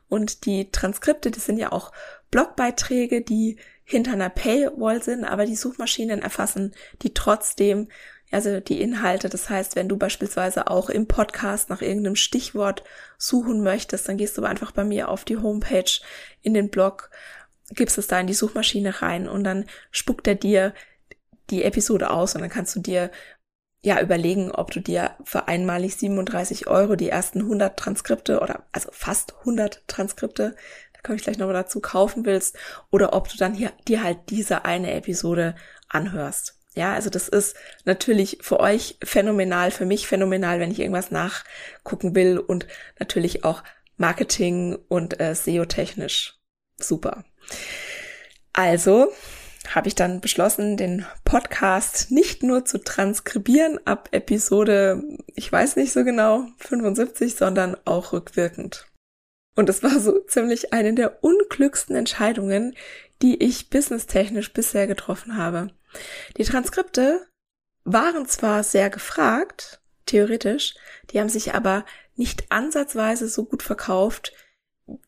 und 0.08 0.46
die 0.46 0.72
Transkripte, 0.72 1.32
das 1.32 1.46
sind 1.46 1.58
ja 1.58 1.72
auch 1.72 1.92
Blogbeiträge, 2.32 3.22
die 3.22 3.58
hinter 3.90 4.14
einer 4.14 4.30
Paywall 4.30 5.02
sind, 5.02 5.26
aber 5.26 5.46
die 5.46 5.56
Suchmaschinen 5.56 6.22
erfassen 6.22 6.76
die 7.02 7.14
trotzdem, 7.14 7.88
also 8.32 8.60
die 8.60 8.82
Inhalte. 8.82 9.30
Das 9.30 9.50
heißt, 9.50 9.76
wenn 9.76 9.90
du 9.90 9.98
beispielsweise 9.98 10.68
auch 10.68 10.92
im 10.92 11.08
Podcast 11.08 11.72
nach 11.72 11.82
irgendeinem 11.82 12.16
Stichwort 12.16 12.84
suchen 13.18 13.64
möchtest, 13.64 14.08
dann 14.08 14.18
gehst 14.18 14.38
du 14.38 14.44
einfach 14.44 14.72
bei 14.72 14.84
mir 14.84 15.10
auf 15.10 15.26
die 15.26 15.38
Homepage 15.38 15.90
in 16.44 16.54
den 16.54 16.70
Blog, 16.70 17.10
gibst 17.72 17.98
es 17.98 18.06
da 18.06 18.20
in 18.20 18.28
die 18.28 18.36
Suchmaschine 18.36 19.02
rein 19.02 19.28
und 19.28 19.44
dann 19.44 19.66
spuckt 19.90 20.28
er 20.28 20.36
dir 20.36 20.76
die 21.50 21.64
Episode 21.64 22.12
aus 22.12 22.36
und 22.36 22.42
dann 22.42 22.52
kannst 22.52 22.76
du 22.76 22.82
dir 22.82 23.10
ja 23.82 24.02
überlegen, 24.02 24.52
ob 24.52 24.72
du 24.72 24.82
dir 24.82 25.16
für 25.24 25.48
einmalig 25.48 25.96
37 25.96 26.68
Euro 26.68 26.96
die 26.96 27.10
ersten 27.10 27.40
100 27.40 27.78
Transkripte 27.78 28.40
oder 28.42 28.66
also 28.72 28.90
fast 28.92 29.36
100 29.40 29.88
Transkripte, 29.88 30.56
da 31.00 31.08
komme 31.08 31.16
ich 31.16 31.24
gleich 31.24 31.38
nochmal 31.38 31.54
dazu, 31.54 31.80
kaufen 31.80 32.26
willst 32.26 32.58
oder 32.92 33.14
ob 33.14 33.30
du 33.30 33.38
dann 33.38 33.54
hier 33.54 33.72
dir 33.88 34.04
halt 34.04 34.18
diese 34.30 34.66
eine 34.66 34.94
Episode 34.94 35.56
anhörst. 35.88 36.56
Ja, 36.76 36.94
also 36.94 37.10
das 37.10 37.28
ist 37.30 37.56
natürlich 37.86 38.40
für 38.42 38.60
euch 38.60 38.98
phänomenal, 39.04 39.72
für 39.72 39.86
mich 39.86 40.08
phänomenal, 40.08 40.60
wenn 40.60 40.72
ich 40.72 40.80
irgendwas 40.80 41.10
nachgucken 41.12 42.16
will 42.16 42.38
und 42.38 42.68
natürlich 43.00 43.44
auch 43.44 43.64
Marketing 43.98 44.78
und 44.88 45.20
äh, 45.20 45.34
SEO-technisch 45.34 46.40
super. 46.78 47.24
Also 48.54 49.12
habe 49.68 49.88
ich 49.88 49.96
dann 49.96 50.22
beschlossen, 50.22 50.78
den 50.78 51.06
Podcast 51.26 52.12
nicht 52.12 52.44
nur 52.44 52.66
zu 52.66 52.84
transkribieren 52.84 53.80
ab 53.86 54.10
Episode, 54.12 55.04
ich 55.36 55.52
weiß 55.52 55.76
nicht 55.76 55.94
so 55.94 56.04
genau, 56.04 56.48
75, 56.58 57.36
sondern 57.36 57.78
auch 57.86 58.14
rückwirkend. 58.14 58.89
Und 59.60 59.68
es 59.68 59.84
war 59.84 60.00
so 60.00 60.18
ziemlich 60.20 60.72
eine 60.72 60.94
der 60.94 61.22
unglücksten 61.22 61.94
Entscheidungen, 61.94 62.78
die 63.22 63.44
ich 63.44 63.70
businesstechnisch 63.70 64.54
bisher 64.54 64.88
getroffen 64.88 65.36
habe. 65.36 65.68
Die 66.38 66.46
Transkripte 66.46 67.28
waren 67.84 68.26
zwar 68.26 68.64
sehr 68.64 68.90
gefragt, 68.90 69.82
theoretisch, 70.06 70.76
die 71.10 71.20
haben 71.20 71.28
sich 71.28 71.56
aber 71.56 71.84
nicht 72.16 72.50
ansatzweise 72.50 73.28
so 73.28 73.44
gut 73.44 73.62
verkauft, 73.62 74.32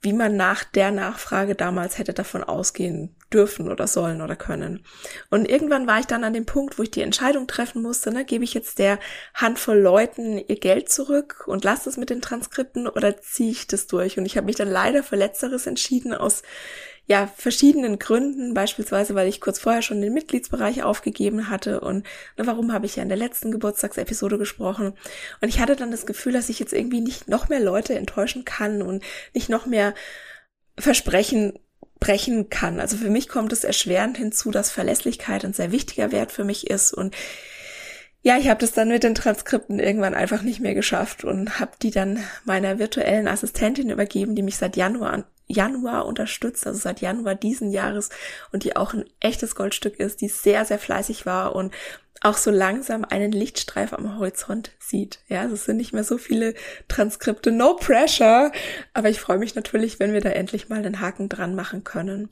wie 0.02 0.14
man 0.14 0.36
nach 0.36 0.64
der 0.64 0.92
Nachfrage 0.92 1.56
damals 1.56 1.98
hätte 1.98 2.14
davon 2.14 2.44
ausgehen 2.44 3.16
dürfen 3.34 3.72
oder 3.72 3.88
sollen 3.88 4.22
oder 4.22 4.36
können. 4.36 4.84
Und 5.30 5.50
irgendwann 5.50 5.88
war 5.88 6.00
ich 6.00 6.06
dann 6.06 6.24
an 6.24 6.34
dem 6.34 6.46
Punkt, 6.46 6.78
wo 6.78 6.84
ich 6.84 6.92
die 6.92 7.02
Entscheidung 7.02 7.48
treffen 7.48 7.82
musste, 7.82 8.12
ne, 8.12 8.26
gebe 8.26 8.44
ich 8.44 8.54
jetzt 8.54 8.80
der 8.80 9.00
Handvoll 9.34 9.78
Leuten 9.78 10.38
ihr 10.38 10.60
Geld 10.60 10.90
zurück 10.90 11.44
und 11.48 11.64
lasse 11.64 11.90
es 11.90 11.98
mit 11.98 12.10
den 12.10 12.22
Transkripten 12.22 12.88
oder 12.88 13.22
ziehe 13.22 13.52
ich 13.52 13.68
das 13.68 13.88
durch? 13.88 14.18
Und 14.18 14.26
ich 14.26 14.38
habe 14.38 14.46
mich 14.46 14.58
dann 14.58 14.70
leider 14.70 15.04
für 15.04 15.16
Letzteres 15.16 15.66
entschieden 15.66 16.14
aus 16.14 16.44
ja, 17.08 17.27
verschiedenen 17.36 18.00
Gründen, 18.00 18.53
beispielsweise, 18.53 19.15
weil 19.15 19.27
ich 19.27 19.41
kurz 19.41 19.60
vorher 19.60 19.81
schon 19.81 20.01
den 20.01 20.13
Mitgliedsbereich 20.13 20.84
aufgegeben 20.84 21.50
hatte 21.50 21.81
und 21.81 22.05
ne, 22.38 22.48
warum 22.48 22.72
habe 22.72 22.86
ich 22.86 22.96
ja 22.96 23.03
in 23.03 23.10
der 23.10 23.17
letzten 23.17 23.51
Geburtstagsepisode 23.51 24.38
gesprochen. 24.38 24.93
Und 25.41 25.50
ich 25.50 25.60
hatte 25.60 25.75
dann 25.75 25.91
das 25.91 26.05
Gefühl, 26.05 26.34
dass 26.34 26.50
ich 26.50 26.60
jetzt 26.60 26.74
irgendwie 26.74 27.01
nicht 27.01 27.27
noch 27.27 27.50
mehr 27.50 27.60
Leute 27.60 27.96
enttäuschen 27.96 28.46
kann 28.46 28.81
und 28.81 29.03
nicht 29.34 29.50
noch 29.50 29.65
mehr 29.65 29.93
Versprechen 30.77 31.60
brechen 32.00 32.50
kann. 32.50 32.79
Also 32.79 32.98
für 32.98 33.10
mich 33.10 33.27
kommt 33.27 33.51
es 33.51 33.63
erschwerend 33.63 34.17
hinzu, 34.17 34.51
dass 34.51 34.72
Verlässlichkeit 34.72 35.43
ein 35.43 35.53
sehr 35.53 35.72
wichtiger 35.72 36.12
Wert 36.12 36.31
für 36.31 36.46
mich 36.46 36.70
ist 36.70 36.93
und 36.93 37.15
ja, 38.24 38.38
ich 38.38 38.50
habe 38.50 38.60
das 38.60 38.72
dann 38.72 38.89
mit 38.89 39.03
den 39.03 39.15
Transkripten 39.15 39.79
irgendwann 39.79 40.13
einfach 40.13 40.43
nicht 40.43 40.60
mehr 40.60 40.75
geschafft 40.75 41.24
und 41.24 41.60
habe 41.60 41.72
die 41.81 41.89
dann 41.89 42.20
meiner 42.46 42.77
virtuellen 42.77 43.27
Assistentin 43.27 43.89
übergeben, 43.89 44.36
die 44.36 44.43
mich 44.43 44.58
seit 44.58 44.77
Januar 44.77 45.25
Januar 45.48 46.06
unterstützt, 46.06 46.66
also 46.66 46.80
seit 46.80 47.02
Januar 47.02 47.36
diesen 47.36 47.72
Jahres 47.72 48.10
und 48.52 48.64
die 48.64 48.76
auch 48.76 48.94
ein 48.94 49.06
echtes 49.20 49.56
Goldstück 49.56 50.00
ist, 50.00 50.22
die 50.22 50.30
sehr, 50.30 50.66
sehr 50.66 50.80
fleißig 50.80 51.26
war 51.26 51.56
und 51.56 51.74
auch 52.22 52.38
so 52.38 52.52
langsam 52.52 53.04
einen 53.04 53.32
Lichtstreif 53.32 53.94
am 53.94 54.18
Horizont 54.18 54.72
sieht. 54.80 55.20
Ja, 55.28 55.42
also 55.42 55.56
es 55.56 55.66
sind 55.66 55.78
nicht 55.78 55.92
mehr 55.92 56.04
so 56.04 56.18
viele 56.20 56.54
Transkripte, 56.88 57.52
no 57.52 57.76
pressure, 57.76 58.52
aber 58.94 59.10
ich 59.10 59.20
freue 59.20 59.40
mich 59.40 59.56
natürlich, 59.56 60.00
wenn 60.00 60.14
wir 60.14 60.22
da 60.22 60.30
endlich 60.30 60.70
mal 60.70 60.84
den 60.84 61.02
Haken 61.02 61.30
dran 61.30 61.56
machen 61.56 61.84
können. 61.84 62.30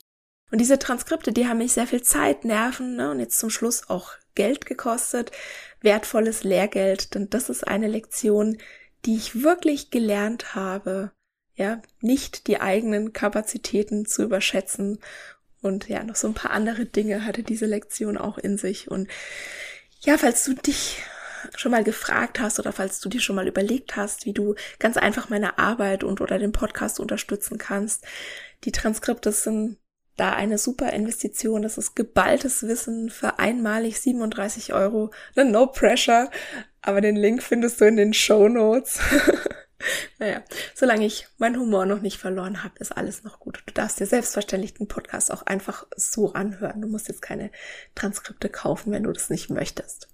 Und 0.52 0.60
diese 0.60 0.78
Transkripte, 0.78 1.32
die 1.32 1.46
haben 1.48 1.58
mich 1.58 1.72
sehr 1.72 1.86
viel 1.86 2.02
Zeit, 2.02 2.44
Nerven 2.44 2.96
ne, 2.96 3.10
und 3.10 3.20
jetzt 3.20 3.38
zum 3.38 3.50
Schluss 3.50 3.88
auch 3.88 4.12
Geld 4.34 4.64
gekostet, 4.64 5.32
wertvolles 5.80 6.44
Lehrgeld, 6.44 7.14
denn 7.14 7.28
das 7.30 7.50
ist 7.50 7.66
eine 7.66 7.88
Lektion, 7.88 8.58
die 9.04 9.16
ich 9.16 9.42
wirklich 9.42 9.90
gelernt 9.90 10.54
habe, 10.54 11.12
ja, 11.60 11.82
nicht 12.00 12.46
die 12.46 12.58
eigenen 12.58 13.12
Kapazitäten 13.12 14.06
zu 14.06 14.22
überschätzen. 14.22 14.98
Und 15.60 15.90
ja, 15.90 16.02
noch 16.02 16.16
so 16.16 16.26
ein 16.26 16.32
paar 16.32 16.52
andere 16.52 16.86
Dinge 16.86 17.26
hatte 17.26 17.42
diese 17.42 17.66
Lektion 17.66 18.16
auch 18.16 18.38
in 18.38 18.56
sich. 18.56 18.90
Und 18.90 19.10
ja, 20.00 20.16
falls 20.16 20.42
du 20.44 20.54
dich 20.54 21.02
schon 21.54 21.70
mal 21.70 21.84
gefragt 21.84 22.40
hast 22.40 22.58
oder 22.58 22.72
falls 22.72 23.00
du 23.00 23.10
dir 23.10 23.20
schon 23.20 23.36
mal 23.36 23.46
überlegt 23.46 23.94
hast, 23.94 24.24
wie 24.24 24.32
du 24.32 24.54
ganz 24.78 24.96
einfach 24.96 25.28
meine 25.28 25.58
Arbeit 25.58 26.02
und 26.02 26.22
oder 26.22 26.38
den 26.38 26.52
Podcast 26.52 26.98
unterstützen 26.98 27.58
kannst, 27.58 28.06
die 28.64 28.72
Transkripte 28.72 29.30
sind 29.30 29.76
da 30.16 30.32
eine 30.32 30.56
super 30.56 30.94
Investition. 30.94 31.60
Das 31.60 31.76
ist 31.76 31.94
geballtes 31.94 32.62
Wissen 32.62 33.10
für 33.10 33.38
einmalig 33.38 34.00
37 34.00 34.72
Euro. 34.72 35.10
No 35.36 35.66
pressure. 35.66 36.30
Aber 36.80 37.02
den 37.02 37.16
Link 37.16 37.42
findest 37.42 37.82
du 37.82 37.84
in 37.84 37.96
den 37.96 38.14
Show 38.14 38.48
Notes. 38.48 38.98
naja, 40.18 40.42
solange 40.74 41.06
ich 41.06 41.26
meinen 41.38 41.58
Humor 41.58 41.86
noch 41.86 42.00
nicht 42.00 42.18
verloren 42.18 42.62
habe, 42.62 42.78
ist 42.78 42.96
alles 42.96 43.24
noch 43.24 43.40
gut. 43.40 43.62
Du 43.66 43.72
darfst 43.72 44.00
dir 44.00 44.06
selbstverständlich 44.06 44.74
den 44.74 44.88
Podcast 44.88 45.30
auch 45.30 45.42
einfach 45.42 45.86
so 45.96 46.32
anhören. 46.32 46.80
Du 46.80 46.88
musst 46.88 47.08
jetzt 47.08 47.22
keine 47.22 47.50
Transkripte 47.94 48.48
kaufen, 48.48 48.92
wenn 48.92 49.04
du 49.04 49.12
das 49.12 49.30
nicht 49.30 49.50
möchtest. 49.50 50.08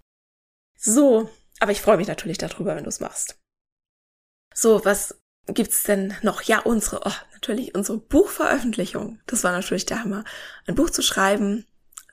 So, 0.76 1.30
aber 1.60 1.72
ich 1.72 1.80
freue 1.80 1.96
mich 1.96 2.08
natürlich 2.08 2.38
darüber, 2.38 2.76
wenn 2.76 2.84
du 2.84 2.88
es 2.88 3.00
machst. 3.00 3.38
So, 4.54 4.84
was 4.84 5.20
gibt's 5.46 5.82
denn 5.82 6.14
noch? 6.22 6.42
Ja, 6.42 6.60
unsere, 6.60 7.00
oh, 7.04 7.12
natürlich 7.32 7.74
unsere 7.74 7.98
Buchveröffentlichung. 7.98 9.20
Das 9.26 9.44
war 9.44 9.52
natürlich 9.52 9.86
der 9.86 10.02
Hammer. 10.02 10.24
Ein 10.66 10.74
Buch 10.74 10.90
zu 10.90 11.02
schreiben, 11.02 11.66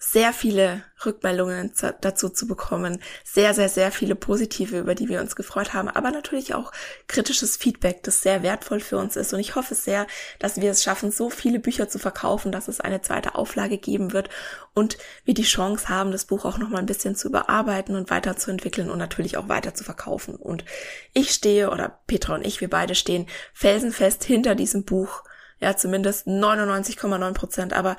sehr 0.06 0.34
viele 0.34 0.84
Rückmeldungen 1.06 1.72
dazu 2.02 2.28
zu 2.28 2.46
bekommen. 2.46 3.02
Sehr, 3.24 3.54
sehr, 3.54 3.70
sehr 3.70 3.90
viele 3.90 4.16
positive, 4.16 4.78
über 4.78 4.96
die 4.96 5.08
wir 5.08 5.22
uns 5.22 5.38
gefreut 5.38 5.74
haben, 5.74 5.88
aber 5.88 6.12
natürlich 6.12 6.54
auch 6.54 6.74
kritisches 7.08 7.56
Feedback, 7.56 8.04
das 8.04 8.22
sehr 8.22 8.44
wertvoll 8.44 8.82
für 8.82 8.98
uns 8.98 9.16
ist. 9.16 9.34
Und 9.34 9.40
ich 9.40 9.56
hoffe 9.56 9.76
sehr, 9.76 10.06
dass 10.40 10.60
wir 10.60 10.72
es 10.72 10.84
schaffen, 10.84 11.12
so 11.12 11.30
viele 11.30 11.60
Bücher 11.60 11.88
zu 11.88 12.00
verkaufen, 12.00 12.52
dass 12.52 12.68
es 12.68 12.82
eine 12.82 13.02
zweite 13.02 13.36
Auflage 13.36 13.78
geben 13.78 14.12
wird 14.12 14.30
und 14.74 14.98
wir 15.24 15.34
die 15.34 15.44
Chance 15.44 15.88
haben, 15.88 16.12
das 16.12 16.26
Buch 16.26 16.44
auch 16.44 16.58
nochmal 16.58 16.82
ein 16.82 16.86
bisschen 16.86 17.16
zu 17.16 17.30
überarbeiten 17.30 17.96
und 17.96 18.10
weiterzuentwickeln 18.10 18.90
und 18.90 18.98
natürlich 18.98 19.38
auch 19.38 19.48
weiter 19.48 19.74
zu 19.74 19.86
verkaufen. 19.86 20.36
Und 20.36 20.66
ich 21.14 21.32
stehe, 21.32 21.72
oder 21.72 22.02
Petra 22.08 22.36
und 22.36 22.46
ich, 22.46 22.60
wir 22.60 22.70
beide 22.70 22.94
stehen 22.94 23.28
felsenfest 23.54 24.26
hinter 24.26 24.54
diesem 24.54 24.84
Buch. 24.84 25.24
Ja, 25.60 25.78
zumindest 25.78 26.28
99,9 26.28 27.34
Prozent, 27.34 27.72
aber 27.72 27.96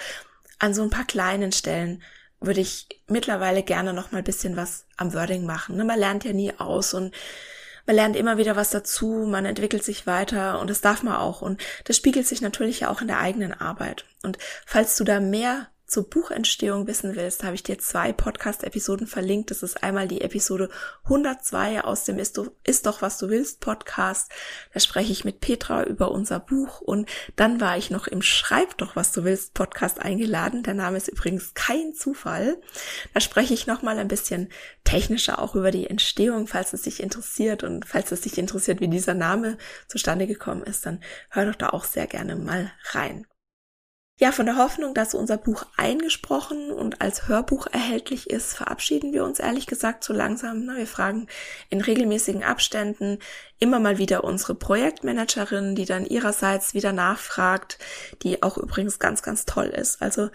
an 0.65 0.73
so 0.73 0.83
ein 0.83 0.91
paar 0.91 1.05
kleinen 1.05 1.53
Stellen 1.53 2.03
würde 2.41 2.61
ich 2.61 2.89
mittlerweile 3.07 3.63
gerne 3.63 3.93
noch 3.93 4.13
mal 4.13 4.19
ein 4.19 4.25
bisschen 4.25 4.57
was 4.57 4.87
am 4.97 5.13
Wording 5.13 5.45
machen. 5.45 5.77
Ne? 5.77 5.85
Man 5.85 5.99
lernt 5.99 6.25
ja 6.25 6.33
nie 6.33 6.53
aus 6.59 6.95
und 6.95 7.15
man 7.87 7.97
lernt 7.97 8.17
immer 8.17 8.39
wieder 8.39 8.57
was 8.57 8.71
dazu, 8.71 9.27
man 9.29 9.45
entwickelt 9.45 9.85
sich 9.85 10.07
weiter 10.07 10.59
und 10.61 10.71
das 10.71 10.81
darf 10.81 11.03
man 11.03 11.17
auch. 11.17 11.43
Und 11.43 11.63
das 11.85 11.97
spiegelt 11.97 12.27
sich 12.27 12.41
natürlich 12.41 12.81
ja 12.81 12.91
auch 12.91 13.03
in 13.03 13.09
der 13.09 13.19
eigenen 13.19 13.53
Arbeit. 13.53 14.07
Und 14.23 14.39
falls 14.65 14.97
du 14.97 15.05
da 15.05 15.21
mehr 15.21 15.69
zur 15.95 16.11
Buchentstehung 16.11 16.89
wissen 16.89 17.15
willst, 17.15 17.45
habe 17.45 17.55
ich 17.55 17.63
dir 17.63 17.79
zwei 17.79 18.13
Podcast-Episoden 18.13 19.07
verlinkt. 19.07 19.53
Das 19.53 19.63
ist 19.63 19.85
einmal 19.85 20.09
die 20.09 20.23
Episode 20.23 20.69
102 21.05 21.85
aus 21.85 22.03
dem 22.03 22.19
Ist, 22.19 22.37
du, 22.37 22.51
Ist 22.65 22.87
doch, 22.87 23.01
was 23.01 23.17
du 23.19 23.29
willst 23.29 23.61
Podcast. 23.61 24.33
Da 24.73 24.81
spreche 24.81 25.13
ich 25.13 25.25
mit 25.25 25.39
Petra 25.39 25.85
über 25.85 26.11
unser 26.11 26.41
Buch 26.41 26.81
und 26.81 27.09
dann 27.37 27.61
war 27.61 27.79
ich 27.79 27.93
noch 27.93 28.09
im 28.09 28.23
Schreib 28.23 28.77
doch, 28.79 28.97
was 28.97 29.13
du 29.13 29.23
willst 29.23 29.55
Podcast 29.55 30.01
eingeladen. 30.01 30.65
Der 30.65 30.75
Name 30.75 30.97
ist 30.97 31.07
übrigens 31.07 31.55
kein 31.55 31.95
Zufall. 31.95 32.61
Da 33.13 33.21
spreche 33.21 33.55
ich 33.55 33.69
nochmal 33.69 34.01
ein 34.01 34.09
bisschen 34.09 34.49
technischer 34.83 35.39
auch 35.39 35.55
über 35.55 35.71
die 35.71 35.89
Entstehung, 35.89 36.49
falls 36.49 36.73
es 36.73 36.83
dich 36.83 37.01
interessiert 37.01 37.63
und 37.63 37.87
falls 37.87 38.11
es 38.11 38.23
dich 38.23 38.37
interessiert, 38.37 38.81
wie 38.81 38.89
dieser 38.89 39.15
Name 39.15 39.59
zustande 39.87 40.27
gekommen 40.27 40.65
ist, 40.65 40.87
dann 40.87 41.01
hör 41.31 41.47
doch 41.47 41.55
da 41.55 41.69
auch 41.69 41.85
sehr 41.85 42.09
gerne 42.09 42.35
mal 42.35 42.73
rein. 42.91 43.29
Ja, 44.21 44.31
von 44.31 44.47
der 44.47 44.59
Hoffnung, 44.59 44.95
dass 44.95 45.13
unser 45.13 45.37
Buch 45.37 45.67
eingesprochen 45.77 46.71
und 46.71 47.01
als 47.01 47.27
Hörbuch 47.27 47.67
erhältlich 47.67 48.31
ist, 48.31 48.55
verabschieden 48.55 49.13
wir 49.13 49.25
uns 49.25 49.41
ehrlich 49.41 49.67
gesagt 49.67 50.05
so 50.05 50.13
langsam. 50.13 50.69
Wir 50.69 50.87
fragen 50.87 51.27
in 51.69 51.81
regelmäßigen 51.81 52.45
Abständen 52.45 53.19
immer 53.59 53.81
mal 53.81 53.99
wieder 53.99 54.23
unsere 54.23 54.55
Projektmanagerin, 54.55 55.75
die 55.75 55.85
dann 55.85 56.07
ihrerseits 56.07 56.75
wieder 56.75 56.93
nachfragt, 56.93 57.79
die 58.23 58.41
auch 58.45 58.57
übrigens 58.57 59.01
ganz, 59.01 59.21
ganz 59.23 59.47
toll 59.47 59.67
ist. 59.67 60.01
Also 60.01 60.31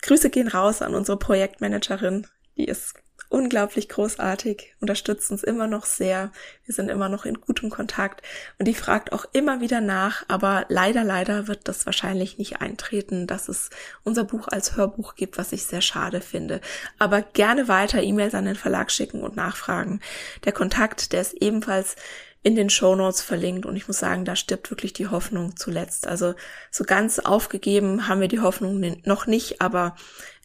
Grüße 0.00 0.30
gehen 0.30 0.48
raus 0.48 0.80
an 0.80 0.94
unsere 0.94 1.18
Projektmanagerin. 1.18 2.26
Die 2.56 2.64
ist 2.64 2.94
unglaublich 3.28 3.88
großartig, 3.88 4.74
unterstützt 4.80 5.30
uns 5.30 5.42
immer 5.42 5.66
noch 5.66 5.84
sehr. 5.84 6.32
Wir 6.64 6.74
sind 6.74 6.88
immer 6.88 7.08
noch 7.08 7.24
in 7.26 7.40
gutem 7.40 7.70
Kontakt 7.70 8.22
und 8.58 8.66
die 8.66 8.74
fragt 8.74 9.12
auch 9.12 9.26
immer 9.32 9.60
wieder 9.60 9.80
nach, 9.80 10.24
aber 10.28 10.64
leider, 10.68 11.04
leider 11.04 11.46
wird 11.46 11.68
das 11.68 11.84
wahrscheinlich 11.86 12.38
nicht 12.38 12.60
eintreten, 12.60 13.26
dass 13.26 13.48
es 13.48 13.70
unser 14.02 14.24
Buch 14.24 14.48
als 14.48 14.76
Hörbuch 14.76 15.14
gibt, 15.14 15.36
was 15.36 15.52
ich 15.52 15.66
sehr 15.66 15.82
schade 15.82 16.20
finde. 16.20 16.60
Aber 16.98 17.20
gerne 17.20 17.68
weiter 17.68 18.02
E-Mails 18.02 18.34
an 18.34 18.46
den 18.46 18.56
Verlag 18.56 18.90
schicken 18.90 19.22
und 19.22 19.36
nachfragen. 19.36 20.00
Der 20.44 20.52
Kontakt, 20.52 21.12
der 21.12 21.20
ist 21.20 21.34
ebenfalls 21.34 21.96
in 22.42 22.54
den 22.54 22.70
Show 22.70 22.94
Notes 22.94 23.20
verlinkt 23.20 23.66
und 23.66 23.76
ich 23.76 23.88
muss 23.88 23.98
sagen, 23.98 24.24
da 24.24 24.36
stirbt 24.36 24.70
wirklich 24.70 24.92
die 24.92 25.08
Hoffnung 25.08 25.56
zuletzt. 25.56 26.06
Also 26.06 26.34
so 26.70 26.84
ganz 26.84 27.18
aufgegeben 27.18 28.08
haben 28.08 28.20
wir 28.20 28.28
die 28.28 28.40
Hoffnung 28.40 28.80
noch 29.04 29.26
nicht, 29.26 29.60
aber 29.60 29.96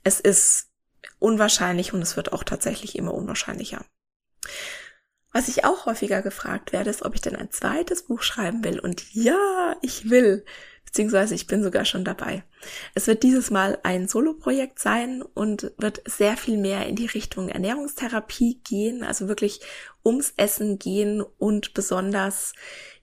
es 0.04 0.20
ist 0.20 0.73
unwahrscheinlich 1.20 1.94
und 1.94 2.02
es 2.02 2.16
wird 2.16 2.34
auch 2.34 2.44
tatsächlich 2.44 2.98
immer 2.98 3.14
unwahrscheinlicher. 3.14 3.86
Was 5.32 5.48
ich 5.48 5.66
auch 5.66 5.88
häufiger 5.88 6.22
gefragt 6.22 6.74
werde, 6.74 6.92
ist, 6.92 7.04
ob 7.04 7.16
ich 7.16 7.22
denn 7.22 7.36
ein 7.36 7.50
zweites 7.50 8.04
Buch 8.04 8.22
schreiben 8.22 8.64
will. 8.64 8.80
Und 8.80 9.14
ja, 9.14 9.76
ich 9.82 10.12
will. 10.12 10.46
Beziehungsweise 10.86 11.34
ich 11.34 11.48
bin 11.48 11.64
sogar 11.64 11.86
schon 11.86 12.06
dabei. 12.06 12.44
Es 12.94 13.08
wird 13.08 13.24
dieses 13.24 13.50
Mal 13.50 13.80
ein 13.82 14.08
Solo-Projekt 14.08 14.78
sein 14.78 15.24
und 15.24 15.72
wird 15.80 16.04
sehr 16.06 16.38
viel 16.38 16.58
mehr 16.58 16.86
in 16.86 16.96
die 16.96 17.08
Richtung 17.08 17.50
Ernährungstherapie 17.50 18.62
gehen, 18.64 19.04
also 19.04 19.28
wirklich 19.28 19.60
ums 20.06 20.34
Essen 20.38 20.78
gehen 20.78 21.24
und 21.40 21.74
besonders 21.74 22.54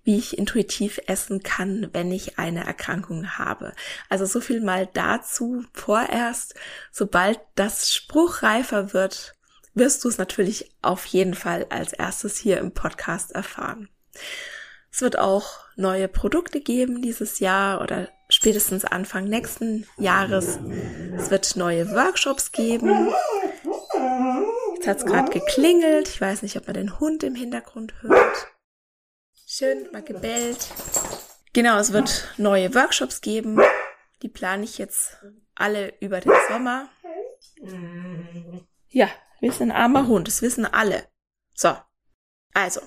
wie 0.05 0.17
ich 0.17 0.39
intuitiv 0.39 1.01
essen 1.07 1.43
kann, 1.43 1.91
wenn 1.93 2.11
ich 2.11 2.39
eine 2.39 2.65
Erkrankung 2.65 3.39
habe. 3.39 3.73
Also 4.09 4.27
so 4.27 4.41
viel 4.41 4.61
mal 4.61 4.89
dazu 4.93 5.65
vorerst. 5.73 6.55
Sobald 6.91 7.41
das 7.55 7.93
spruchreifer 7.93 8.93
wird, 8.93 9.35
wirst 9.75 10.05
du 10.05 10.09
es 10.09 10.19
natürlich 10.19 10.71
auf 10.83 11.05
jeden 11.07 11.35
Fall 11.35 11.67
als 11.71 11.93
erstes 11.93 12.37
hier 12.37 12.59
im 12.59 12.73
Podcast 12.73 13.33
erfahren. 13.33 13.89
Es 14.93 15.03
wird 15.03 15.19
auch 15.19 15.61
neue 15.77 16.09
Produkte 16.09 16.61
geben 16.61 17.01
dieses 17.01 17.39
Jahr 17.39 17.81
oder 17.81 18.09
spätestens 18.29 18.85
Anfang 18.85 19.25
nächsten 19.25 19.87
Jahres. 19.99 20.59
Es 21.17 21.31
wird 21.31 21.57
neue 21.57 21.91
Workshops 21.93 22.51
geben. 22.51 23.13
Jetzt 24.75 24.89
hat 24.89 24.99
es 24.99 25.07
gerade 25.07 25.31
geklingelt. 25.31 26.09
Ich 26.09 26.21
weiß 26.21 26.43
nicht, 26.43 26.57
ob 26.57 26.67
man 26.67 26.75
den 26.75 26.99
Hund 26.99 27.23
im 27.23 27.35
Hintergrund 27.35 27.95
hört. 28.03 28.49
Schön, 29.61 29.93
mal 29.93 30.03
gebellt. 30.03 30.69
Genau, 31.53 31.77
es 31.77 31.93
wird 31.93 32.33
neue 32.39 32.75
Workshops 32.75 33.21
geben. 33.21 33.61
Die 34.23 34.31
plane 34.31 34.65
ich 34.65 34.79
jetzt 34.79 35.19
alle 35.55 35.93
über 36.01 36.21
den 36.21 36.33
Sommer. 36.49 36.89
Ja, 38.89 39.11
wir 39.41 39.53
sind 39.53 39.71
ein 39.71 39.77
armer 39.77 40.07
Hund, 40.07 40.29
das 40.29 40.41
wissen 40.41 40.65
alle. 40.65 41.07
So, 41.55 41.77
also, 42.55 42.81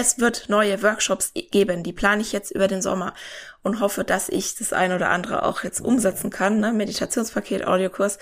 es 0.00 0.18
wird 0.18 0.48
neue 0.48 0.82
Workshops 0.82 1.32
geben, 1.34 1.82
die 1.82 1.92
plane 1.92 2.22
ich 2.22 2.32
jetzt 2.32 2.50
über 2.50 2.68
den 2.68 2.82
Sommer 2.82 3.14
und 3.62 3.80
hoffe, 3.80 4.04
dass 4.04 4.28
ich 4.28 4.54
das 4.54 4.72
ein 4.72 4.92
oder 4.92 5.10
andere 5.10 5.42
auch 5.42 5.64
jetzt 5.64 5.80
umsetzen 5.80 6.30
kann, 6.30 6.60
ne? 6.60 6.72
Meditationspaket, 6.72 7.66
Audiokurs. 7.66 8.18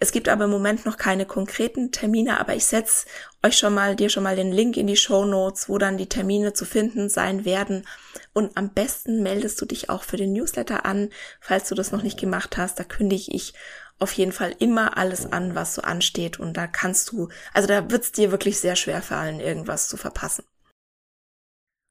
Es 0.00 0.12
gibt 0.12 0.28
aber 0.28 0.44
im 0.44 0.50
Moment 0.50 0.86
noch 0.86 0.96
keine 0.96 1.26
konkreten 1.26 1.92
Termine, 1.92 2.40
aber 2.40 2.54
ich 2.54 2.64
setze 2.64 3.06
euch 3.42 3.58
schon 3.58 3.74
mal, 3.74 3.96
dir 3.96 4.08
schon 4.08 4.22
mal 4.22 4.36
den 4.36 4.52
Link 4.52 4.76
in 4.76 4.86
die 4.86 4.96
Show 4.96 5.24
Notes, 5.24 5.68
wo 5.68 5.78
dann 5.78 5.98
die 5.98 6.08
Termine 6.08 6.52
zu 6.52 6.64
finden 6.64 7.08
sein 7.08 7.44
werden. 7.44 7.86
Und 8.32 8.56
am 8.56 8.70
besten 8.70 9.22
meldest 9.22 9.60
du 9.60 9.66
dich 9.66 9.90
auch 9.90 10.02
für 10.02 10.16
den 10.16 10.32
Newsletter 10.32 10.84
an, 10.84 11.10
falls 11.40 11.68
du 11.68 11.74
das 11.74 11.92
noch 11.92 12.02
nicht 12.02 12.18
gemacht 12.18 12.56
hast. 12.56 12.78
Da 12.78 12.84
kündige 12.84 13.32
ich 13.32 13.54
auf 13.98 14.12
jeden 14.12 14.32
Fall 14.32 14.54
immer 14.58 14.96
alles 14.98 15.32
an, 15.32 15.54
was 15.54 15.74
so 15.74 15.82
ansteht. 15.82 16.38
Und 16.38 16.56
da 16.56 16.66
kannst 16.66 17.10
du, 17.10 17.28
also 17.52 17.66
da 17.66 17.90
wird 17.90 18.04
es 18.04 18.12
dir 18.12 18.30
wirklich 18.30 18.58
sehr 18.58 18.76
schwer 18.76 19.02
fallen, 19.02 19.40
irgendwas 19.40 19.88
zu 19.88 19.96
verpassen. 19.96 20.44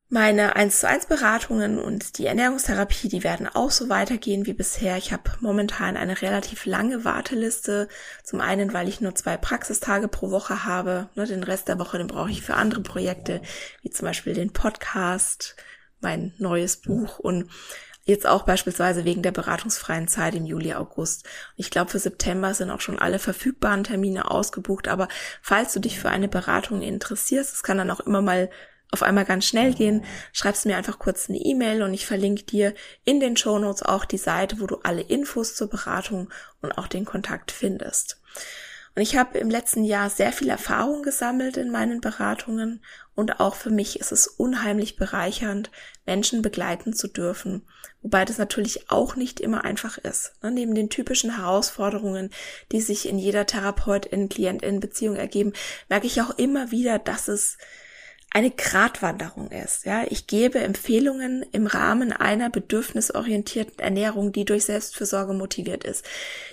Meine 0.08 0.56
1 0.56 0.82
zu 0.82 0.88
1 0.88 1.08
Beratungen 1.08 1.80
und 1.80 2.20
die 2.20 2.28
Ernährungstherapie, 2.28 3.08
die 3.08 3.24
werden 3.24 3.48
auch 3.48 3.72
so 3.72 3.90
weitergehen 3.90 4.46
wie 4.46 4.54
bisher. 4.54 4.98
Ich 4.98 5.12
habe 5.12 5.32
momentan 5.40 5.98
eine 5.98 6.22
relativ 6.22 6.68
lange 6.68 7.04
Warteliste. 7.04 7.88
Zum 8.24 8.40
einen, 8.40 8.72
weil 8.72 8.88
ich 8.88 9.02
nur 9.02 9.16
zwei 9.16 9.36
Praxistage 9.36 10.08
pro 10.08 10.30
Woche 10.30 10.64
habe. 10.64 11.10
Ne, 11.16 11.26
den 11.26 11.42
Rest 11.42 11.70
der 11.70 11.80
Woche, 11.80 11.98
den 11.98 12.06
brauche 12.06 12.30
ich 12.30 12.44
für 12.44 12.54
andere 12.54 12.82
Projekte, 12.82 13.42
wie 13.82 13.90
zum 13.90 14.06
Beispiel 14.06 14.36
den 14.36 14.54
Podcast, 14.54 15.56
mein 16.02 16.36
neues 16.38 16.78
Buch 16.78 17.18
und 17.18 17.50
jetzt 18.04 18.28
auch 18.28 18.44
beispielsweise 18.44 19.06
wegen 19.06 19.24
der 19.24 19.32
beratungsfreien 19.32 20.08
Zeit 20.08 20.36
im 20.36 20.46
Juli, 20.46 20.76
August. 20.76 21.26
Ich 21.56 21.72
glaube, 21.72 21.90
für 21.90 22.00
September 22.00 22.54
sind 22.54 22.70
auch 22.70 22.82
schon 22.82 23.00
alle 23.00 23.18
verfügbaren 23.18 23.84
Termine 23.84 24.30
ausgebucht. 24.30 24.88
Aber 24.88 25.08
falls 25.42 25.74
du 25.74 25.80
dich 25.80 26.00
für 26.00 26.10
eine 26.10 26.28
Beratung 26.28 26.84
interessierst, 26.84 27.56
es 27.56 27.64
kann 27.64 27.80
dann 27.80 27.90
auch 27.90 28.02
immer 28.02 28.22
mal 28.22 28.52
auf 28.92 29.04
einmal 29.04 29.26
ganz 29.26 29.46
schnell 29.46 29.74
gehen, 29.74 30.04
schreibst 30.32 30.66
mir 30.66 30.78
einfach 30.78 31.00
kurz 31.00 31.30
eine 31.30 31.40
E-Mail 31.40 31.84
und 31.84 31.94
ich 31.94 32.06
verlinke 32.06 32.44
dir 32.44 32.74
in 33.04 33.20
den 33.20 33.38
Show 33.38 33.60
Notes 33.60 33.84
auch 33.84 34.06
die 34.06 34.18
Seite, 34.18 34.60
wo 34.60 34.68
du 34.68 34.78
alle 34.84 35.02
Infos 35.02 35.56
zur 35.56 35.70
Beratung 35.70 36.30
und 36.62 36.78
auch 36.78 36.88
den 36.88 37.06
Kontakt 37.06 37.52
findest. 37.52 38.22
Und 38.96 39.02
ich 39.02 39.18
habe 39.18 39.38
im 39.38 39.50
letzten 39.50 39.84
Jahr 39.84 40.10
sehr 40.10 40.32
viel 40.32 40.50
Erfahrung 40.50 41.04
gesammelt 41.04 41.58
in 41.58 41.70
meinen 41.70 42.00
Beratungen 42.00 42.82
und 43.14 43.42
auch 43.42 43.56
für 43.56 43.70
mich 43.70 44.00
ist 44.00 44.14
es 44.14 44.28
unheimlich 44.28 44.96
bereichernd, 44.96 45.70
Menschen 46.06 46.42
begleiten 46.42 46.94
zu 46.94 47.10
dürfen, 47.10 47.68
wobei 48.02 48.24
das 48.24 48.38
natürlich 48.38 48.90
auch 48.90 49.18
nicht 49.18 49.42
immer 49.42 49.66
einfach 49.66 49.98
ist. 49.98 50.34
Ne, 50.42 50.52
neben 50.52 50.76
den 50.76 50.90
typischen 50.90 51.36
Herausforderungen, 51.36 52.30
die 52.72 52.80
sich 52.80 53.10
in 53.10 53.20
jeder 53.20 53.46
Therapeutin-Klientin-Beziehung 53.46 55.18
ergeben, 55.18 55.52
merke 55.90 56.08
ich 56.08 56.22
auch 56.22 56.38
immer 56.38 56.72
wieder, 56.72 56.98
dass 56.98 57.28
es 57.28 57.58
eine 58.36 58.52
Gratwanderung 58.52 59.50
ist. 59.50 59.86
Ja, 59.86 60.04
ich 60.10 60.28
gebe 60.28 60.60
Empfehlungen 60.60 61.46
im 61.54 61.68
Rahmen 61.68 62.12
einer 62.12 62.50
bedürfnisorientierten 62.50 63.80
Ernährung, 63.80 64.34
die 64.34 64.44
durch 64.44 64.66
Selbstfürsorge 64.66 65.32
motiviert 65.32 65.86
ist. 65.86 66.06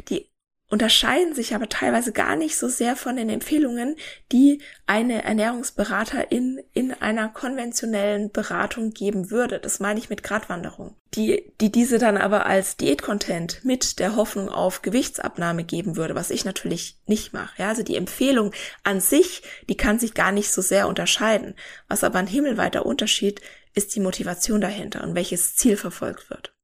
Die 0.08 0.31
unterscheiden 0.72 1.34
sich 1.34 1.54
aber 1.54 1.68
teilweise 1.68 2.12
gar 2.12 2.34
nicht 2.34 2.56
so 2.56 2.66
sehr 2.66 2.96
von 2.96 3.16
den 3.16 3.28
Empfehlungen, 3.28 3.94
die 4.32 4.62
eine 4.86 5.22
Ernährungsberaterin 5.22 6.62
in 6.72 6.94
einer 6.94 7.28
konventionellen 7.28 8.32
Beratung 8.32 8.92
geben 8.92 9.30
würde. 9.30 9.60
Das 9.60 9.80
meine 9.80 10.00
ich 10.00 10.08
mit 10.08 10.22
Gratwanderung. 10.22 10.96
Die, 11.12 11.52
die 11.60 11.70
diese 11.70 11.98
dann 11.98 12.16
aber 12.16 12.46
als 12.46 12.78
Diätcontent 12.78 13.62
mit 13.66 13.98
der 13.98 14.16
Hoffnung 14.16 14.48
auf 14.48 14.80
Gewichtsabnahme 14.80 15.64
geben 15.64 15.96
würde, 15.96 16.14
was 16.14 16.30
ich 16.30 16.46
natürlich 16.46 16.96
nicht 17.04 17.34
mache. 17.34 17.52
Ja, 17.60 17.68
also 17.68 17.82
die 17.82 17.96
Empfehlung 17.96 18.52
an 18.82 19.02
sich, 19.02 19.42
die 19.68 19.76
kann 19.76 19.98
sich 19.98 20.14
gar 20.14 20.32
nicht 20.32 20.50
so 20.50 20.62
sehr 20.62 20.88
unterscheiden. 20.88 21.54
Was 21.86 22.02
aber 22.02 22.18
ein 22.18 22.26
himmelweiter 22.26 22.86
Unterschied 22.86 23.42
ist 23.74 23.94
die 23.94 24.00
Motivation 24.00 24.62
dahinter 24.62 25.04
und 25.04 25.14
welches 25.14 25.54
Ziel 25.54 25.76
verfolgt 25.76 26.30
wird. 26.30 26.54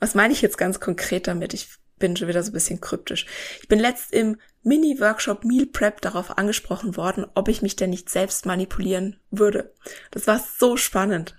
Was 0.00 0.16
meine 0.16 0.32
ich 0.32 0.42
jetzt 0.42 0.58
ganz 0.58 0.80
konkret 0.80 1.28
damit? 1.28 1.54
Ich 1.54 1.68
bin 2.00 2.16
schon 2.16 2.26
wieder 2.26 2.42
so 2.42 2.50
ein 2.50 2.54
bisschen 2.54 2.80
kryptisch. 2.80 3.26
Ich 3.62 3.68
bin 3.68 3.78
letzt 3.78 4.12
im 4.12 4.36
Mini-Workshop 4.64 5.44
Meal 5.44 5.66
Prep 5.66 6.00
darauf 6.00 6.36
angesprochen 6.36 6.96
worden, 6.96 7.24
ob 7.34 7.46
ich 7.48 7.62
mich 7.62 7.76
denn 7.76 7.90
nicht 7.90 8.10
selbst 8.10 8.44
manipulieren 8.44 9.20
würde. 9.30 9.72
Das 10.10 10.26
war 10.26 10.40
so 10.58 10.76
spannend. 10.76 11.36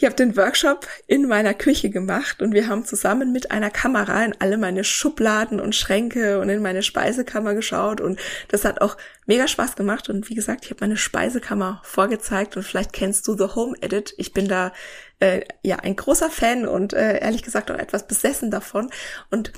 Ich 0.00 0.04
habe 0.04 0.14
den 0.14 0.36
Workshop 0.36 0.86
in 1.08 1.26
meiner 1.26 1.54
Küche 1.54 1.90
gemacht 1.90 2.40
und 2.40 2.54
wir 2.54 2.68
haben 2.68 2.84
zusammen 2.84 3.32
mit 3.32 3.50
einer 3.50 3.68
Kamera 3.68 4.24
in 4.24 4.40
alle 4.40 4.56
meine 4.56 4.84
Schubladen 4.84 5.58
und 5.58 5.74
Schränke 5.74 6.38
und 6.38 6.48
in 6.48 6.62
meine 6.62 6.84
Speisekammer 6.84 7.54
geschaut 7.54 8.00
und 8.00 8.20
das 8.46 8.64
hat 8.64 8.80
auch 8.80 8.96
mega 9.26 9.48
Spaß 9.48 9.74
gemacht 9.74 10.08
und 10.08 10.30
wie 10.30 10.36
gesagt, 10.36 10.64
ich 10.64 10.70
habe 10.70 10.82
meine 10.82 10.96
Speisekammer 10.96 11.82
vorgezeigt 11.82 12.56
und 12.56 12.62
vielleicht 12.62 12.92
kennst 12.92 13.26
du 13.26 13.36
The 13.36 13.56
Home 13.56 13.74
Edit. 13.80 14.14
Ich 14.18 14.32
bin 14.32 14.46
da 14.46 14.72
äh, 15.18 15.40
ja 15.62 15.80
ein 15.80 15.96
großer 15.96 16.30
Fan 16.30 16.68
und 16.68 16.92
äh, 16.92 17.18
ehrlich 17.18 17.42
gesagt 17.42 17.68
auch 17.68 17.78
etwas 17.78 18.06
besessen 18.06 18.52
davon 18.52 18.92
und 19.30 19.52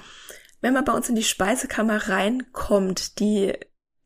wenn 0.63 0.73
man 0.73 0.87
bei 0.87 0.95
uns 0.95 1.11
in 1.11 1.17
die 1.17 1.23
Speisekammer 1.23 2.09
reinkommt, 2.09 3.19
die 3.21 3.53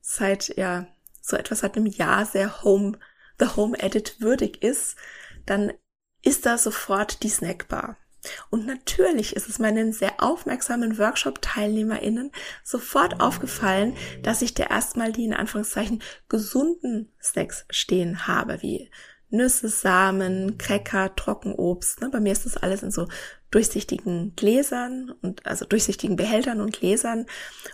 seit 0.00 0.56
ja 0.56 0.88
so 1.22 1.36
etwas 1.36 1.60
seit 1.60 1.76
einem 1.76 1.86
Jahr 1.86 2.26
sehr 2.26 2.64
Home 2.64 2.98
The 3.38 3.50
Home 3.54 3.78
Edit 3.78 4.20
würdig 4.20 4.64
ist, 4.64 4.96
dann 5.46 5.72
ist 6.24 6.46
da 6.46 6.58
sofort 6.58 7.22
die 7.22 7.28
Snackbar. 7.28 7.96
Und 8.50 8.66
natürlich 8.66 9.36
ist 9.36 9.48
es 9.48 9.58
meinen 9.58 9.92
sehr 9.92 10.22
aufmerksamen 10.22 10.98
Workshop-TeilnehmerInnen 10.98 12.32
sofort 12.62 13.20
aufgefallen, 13.20 13.96
dass 14.22 14.42
ich 14.42 14.54
da 14.54 14.64
erstmal 14.64 15.12
die 15.12 15.24
in 15.24 15.34
Anführungszeichen 15.34 16.02
gesunden 16.28 17.12
Snacks 17.22 17.66
stehen 17.70 18.26
habe, 18.26 18.62
wie 18.62 18.90
Nüsse, 19.34 19.68
Samen, 19.68 20.58
Cracker, 20.58 21.14
Trockenobst. 21.14 22.00
Ne? 22.00 22.10
Bei 22.10 22.20
mir 22.20 22.32
ist 22.32 22.46
das 22.46 22.56
alles 22.56 22.82
in 22.82 22.90
so 22.90 23.08
durchsichtigen 23.54 24.34
Gläsern 24.34 25.14
und 25.22 25.46
also 25.46 25.64
durchsichtigen 25.64 26.16
Behältern 26.16 26.60
und 26.60 26.76
Gläsern. 26.76 27.26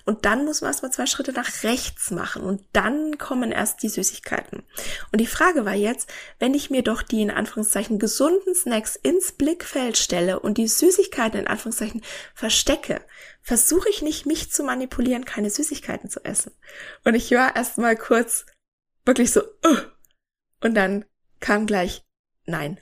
Und 0.05 0.27
dann 0.27 0.45
muss 0.45 0.61
man 0.61 0.71
erstmal 0.71 0.93
zwei 0.93 1.07
Schritte 1.07 1.33
nach 1.33 1.63
rechts 1.63 2.11
machen 2.11 2.43
und 2.43 2.63
dann 2.75 3.17
kommen 3.17 3.51
erst 3.51 3.83
die 3.83 3.89
Süßigkeiten. 3.89 4.63
Und 5.11 5.21
die 5.21 5.27
Frage 5.27 5.65
war 5.65 5.75
jetzt, 5.75 6.11
wenn 6.39 6.53
ich 6.53 6.69
mir 6.69 6.83
doch 6.83 7.01
die 7.03 7.23
in 7.23 7.31
Anführungszeichen 7.31 7.99
gesunden 7.99 8.55
Snacks 8.55 8.95
ins 8.95 9.33
Blickfeld 9.33 9.97
stelle 9.97 10.41
und 10.41 10.59
die 10.59 10.69
Süßigkeiten 10.69 11.41
in 11.41 11.47
Anführungszeichen 11.47 12.03
verstecke, 12.35 13.01
versuche 13.41 13.89
ich 13.89 14.03
nicht, 14.03 14.27
mich 14.27 14.53
zu 14.53 14.63
manipulieren, 14.63 15.25
keine 15.25 15.49
Süßigkeiten 15.49 16.11
zu 16.11 16.23
essen. 16.27 16.53
Und 17.05 17.15
ich 17.15 17.31
war 17.31 17.57
erstmal 17.57 17.97
kurz 17.97 18.45
wirklich 19.07 19.33
so, 19.33 19.41
uh, 19.41 19.77
und 20.61 20.75
dann 20.75 21.07
kam 21.41 21.67
gleich, 21.67 22.05
nein, 22.47 22.79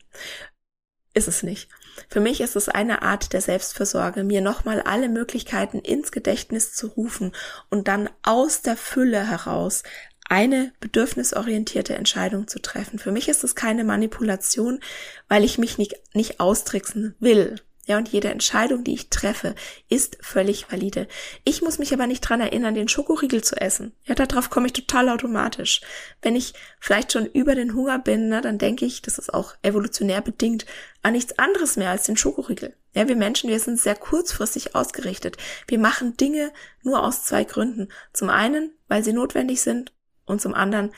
ist 1.14 1.28
es 1.28 1.42
nicht. 1.42 1.68
Für 2.08 2.20
mich 2.20 2.40
ist 2.40 2.54
es 2.54 2.68
eine 2.68 3.02
Art 3.02 3.32
der 3.32 3.40
Selbstversorge, 3.40 4.22
mir 4.22 4.40
nochmal 4.40 4.80
alle 4.80 5.08
Möglichkeiten 5.08 5.80
ins 5.80 6.12
Gedächtnis 6.12 6.72
zu 6.74 6.86
rufen 6.88 7.32
und 7.70 7.88
dann 7.88 8.08
aus 8.22 8.62
der 8.62 8.76
Fülle 8.76 9.26
heraus 9.26 9.82
eine 10.28 10.72
bedürfnisorientierte 10.80 11.94
Entscheidung 11.94 12.46
zu 12.46 12.60
treffen. 12.60 12.98
Für 12.98 13.12
mich 13.12 13.28
ist 13.28 13.44
es 13.44 13.54
keine 13.54 13.82
Manipulation, 13.82 14.80
weil 15.26 15.42
ich 15.42 15.58
mich 15.58 15.78
nicht, 15.78 15.96
nicht 16.14 16.38
austricksen 16.38 17.16
will. 17.18 17.56
Ja, 17.88 17.96
und 17.96 18.10
jede 18.10 18.28
Entscheidung, 18.28 18.84
die 18.84 18.92
ich 18.92 19.08
treffe, 19.08 19.54
ist 19.88 20.18
völlig 20.20 20.70
valide. 20.70 21.08
Ich 21.44 21.62
muss 21.62 21.78
mich 21.78 21.94
aber 21.94 22.06
nicht 22.06 22.20
dran 22.20 22.42
erinnern, 22.42 22.74
den 22.74 22.86
Schokoriegel 22.86 23.42
zu 23.42 23.56
essen. 23.56 23.94
Ja, 24.04 24.14
darauf 24.14 24.50
komme 24.50 24.66
ich 24.66 24.74
total 24.74 25.08
automatisch. 25.08 25.80
Wenn 26.20 26.36
ich 26.36 26.52
vielleicht 26.80 27.14
schon 27.14 27.24
über 27.24 27.54
den 27.54 27.72
Hunger 27.74 27.98
bin, 27.98 28.28
na, 28.28 28.42
dann 28.42 28.58
denke 28.58 28.84
ich, 28.84 29.00
das 29.00 29.16
ist 29.16 29.32
auch 29.32 29.54
evolutionär 29.62 30.20
bedingt, 30.20 30.66
an 31.00 31.14
nichts 31.14 31.38
anderes 31.38 31.78
mehr 31.78 31.88
als 31.88 32.04
den 32.04 32.18
Schokoriegel. 32.18 32.76
Ja, 32.94 33.08
wir 33.08 33.16
Menschen, 33.16 33.48
wir 33.48 33.58
sind 33.58 33.80
sehr 33.80 33.96
kurzfristig 33.96 34.74
ausgerichtet. 34.74 35.38
Wir 35.66 35.78
machen 35.78 36.14
Dinge 36.18 36.52
nur 36.82 37.02
aus 37.02 37.24
zwei 37.24 37.44
Gründen. 37.44 37.88
Zum 38.12 38.28
einen, 38.28 38.70
weil 38.88 39.02
sie 39.02 39.14
notwendig 39.14 39.62
sind 39.62 39.94
und 40.26 40.42
zum 40.42 40.52
anderen, 40.52 40.92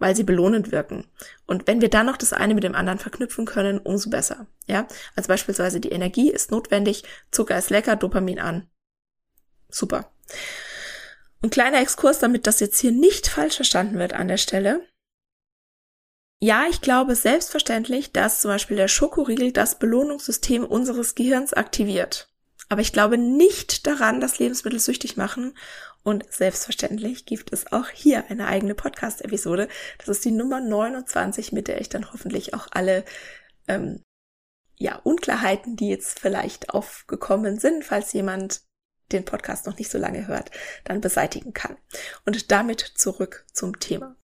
weil 0.00 0.16
sie 0.16 0.24
belohnend 0.24 0.72
wirken. 0.72 1.06
Und 1.46 1.68
wenn 1.68 1.80
wir 1.80 1.90
dann 1.90 2.06
noch 2.06 2.16
das 2.16 2.32
eine 2.32 2.54
mit 2.54 2.64
dem 2.64 2.74
anderen 2.74 2.98
verknüpfen 2.98 3.44
können, 3.44 3.78
umso 3.78 4.10
besser. 4.10 4.46
Ja, 4.66 4.88
also 5.14 5.28
beispielsweise 5.28 5.78
die 5.78 5.90
Energie 5.92 6.30
ist 6.30 6.50
notwendig, 6.50 7.04
Zucker 7.30 7.56
ist 7.56 7.70
lecker, 7.70 7.94
Dopamin 7.94 8.40
an. 8.40 8.68
Super. 9.68 10.10
Und 11.42 11.52
kleiner 11.52 11.80
Exkurs, 11.80 12.18
damit 12.18 12.46
das 12.46 12.60
jetzt 12.60 12.80
hier 12.80 12.92
nicht 12.92 13.28
falsch 13.28 13.56
verstanden 13.56 13.98
wird 13.98 14.14
an 14.14 14.28
der 14.28 14.38
Stelle. 14.38 14.86
Ja, 16.42 16.64
ich 16.70 16.80
glaube 16.80 17.14
selbstverständlich, 17.14 18.12
dass 18.12 18.40
zum 18.40 18.50
Beispiel 18.50 18.78
der 18.78 18.88
Schokoriegel 18.88 19.52
das 19.52 19.78
Belohnungssystem 19.78 20.64
unseres 20.64 21.14
Gehirns 21.14 21.52
aktiviert. 21.52 22.28
Aber 22.70 22.80
ich 22.80 22.92
glaube 22.92 23.18
nicht 23.18 23.86
daran, 23.86 24.20
dass 24.20 24.38
Lebensmittel 24.38 24.80
süchtig 24.80 25.18
machen 25.18 25.54
und 26.02 26.32
selbstverständlich 26.32 27.26
gibt 27.26 27.52
es 27.52 27.72
auch 27.72 27.88
hier 27.88 28.30
eine 28.30 28.46
eigene 28.46 28.74
Podcast-Episode. 28.74 29.68
Das 29.98 30.08
ist 30.08 30.24
die 30.24 30.30
Nummer 30.30 30.60
29, 30.60 31.52
mit 31.52 31.68
der 31.68 31.80
ich 31.80 31.88
dann 31.88 32.12
hoffentlich 32.12 32.54
auch 32.54 32.68
alle 32.70 33.04
ähm, 33.68 34.02
ja, 34.76 34.96
Unklarheiten, 34.96 35.76
die 35.76 35.90
jetzt 35.90 36.18
vielleicht 36.18 36.70
aufgekommen 36.70 37.58
sind, 37.58 37.84
falls 37.84 38.12
jemand 38.14 38.62
den 39.12 39.24
Podcast 39.24 39.66
noch 39.66 39.76
nicht 39.76 39.90
so 39.90 39.98
lange 39.98 40.26
hört, 40.26 40.50
dann 40.84 41.00
beseitigen 41.00 41.52
kann. 41.52 41.76
Und 42.24 42.50
damit 42.50 42.80
zurück 42.80 43.44
zum 43.52 43.78
Thema. 43.78 44.16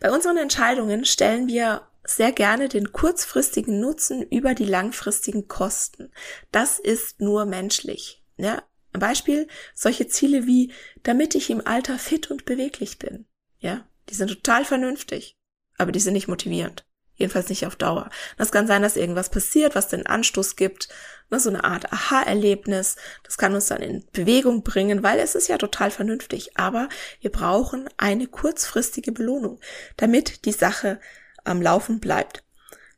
Bei 0.00 0.10
unseren 0.10 0.36
Entscheidungen 0.36 1.04
stellen 1.04 1.46
wir 1.46 1.88
sehr 2.04 2.32
gerne 2.32 2.68
den 2.68 2.92
kurzfristigen 2.92 3.80
Nutzen 3.80 4.22
über 4.22 4.54
die 4.54 4.64
langfristigen 4.64 5.48
Kosten. 5.48 6.12
Das 6.50 6.78
ist 6.78 7.20
nur 7.20 7.46
menschlich. 7.46 8.24
Ja, 8.36 8.62
Beispiel 9.00 9.48
solche 9.74 10.06
Ziele 10.06 10.46
wie, 10.46 10.72
damit 11.02 11.34
ich 11.34 11.50
im 11.50 11.66
Alter 11.66 11.98
fit 11.98 12.30
und 12.30 12.44
beweglich 12.44 12.98
bin. 12.98 13.26
Ja, 13.58 13.86
die 14.08 14.14
sind 14.14 14.28
total 14.28 14.64
vernünftig, 14.64 15.36
aber 15.78 15.92
die 15.92 16.00
sind 16.00 16.14
nicht 16.14 16.28
motivierend. 16.28 16.84
Jedenfalls 17.14 17.50
nicht 17.50 17.66
auf 17.66 17.76
Dauer. 17.76 18.10
Das 18.38 18.52
kann 18.52 18.66
sein, 18.66 18.82
dass 18.82 18.96
irgendwas 18.96 19.28
passiert, 19.28 19.74
was 19.74 19.88
den 19.88 20.06
Anstoß 20.06 20.56
gibt, 20.56 20.88
ne, 21.30 21.38
so 21.38 21.50
eine 21.50 21.62
Art 21.62 21.92
Aha-Erlebnis. 21.92 22.96
Das 23.22 23.36
kann 23.36 23.54
uns 23.54 23.66
dann 23.66 23.82
in 23.82 24.04
Bewegung 24.12 24.62
bringen, 24.62 25.02
weil 25.02 25.18
es 25.20 25.34
ist 25.34 25.48
ja 25.48 25.58
total 25.58 25.90
vernünftig. 25.90 26.56
Aber 26.56 26.88
wir 27.20 27.30
brauchen 27.30 27.88
eine 27.98 28.26
kurzfristige 28.26 29.12
Belohnung, 29.12 29.60
damit 29.96 30.46
die 30.46 30.52
Sache 30.52 31.00
am 31.44 31.60
Laufen 31.60 32.00
bleibt. 32.00 32.44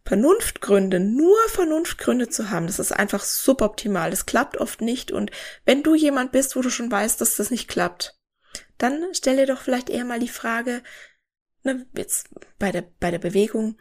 Vernunftgründe, 0.07 1.01
nur 1.01 1.37
Vernunftgründe 1.49 2.29
zu 2.29 2.51
haben, 2.51 2.67
das 2.67 2.79
ist 2.79 2.93
einfach 2.93 3.23
suboptimal. 3.23 4.11
Das 4.11 4.27
klappt 4.27 4.59
oft 4.59 4.83
nicht. 4.83 5.13
Und 5.13 5.31
wenn 5.65 5.83
du 5.83 5.95
jemand 5.95 6.31
bist, 6.33 6.57
wo 6.57 6.61
du 6.61 6.71
schon 6.71 6.91
weißt, 6.91 7.21
dass 7.21 7.37
das 7.37 7.51
nicht 7.51 7.69
klappt, 7.69 8.19
dann 8.77 9.03
stell 9.13 9.37
dir 9.37 9.47
doch 9.47 9.63
vielleicht 9.63 9.89
eher 9.89 10.05
mal 10.05 10.21
die 10.21 10.29
Frage, 10.29 10.83
ne, 11.63 11.87
jetzt 11.97 12.29
bei 12.59 12.71
der, 12.71 12.83
bei 13.01 13.11
der 13.11 13.19
Bewegung, 13.19 13.79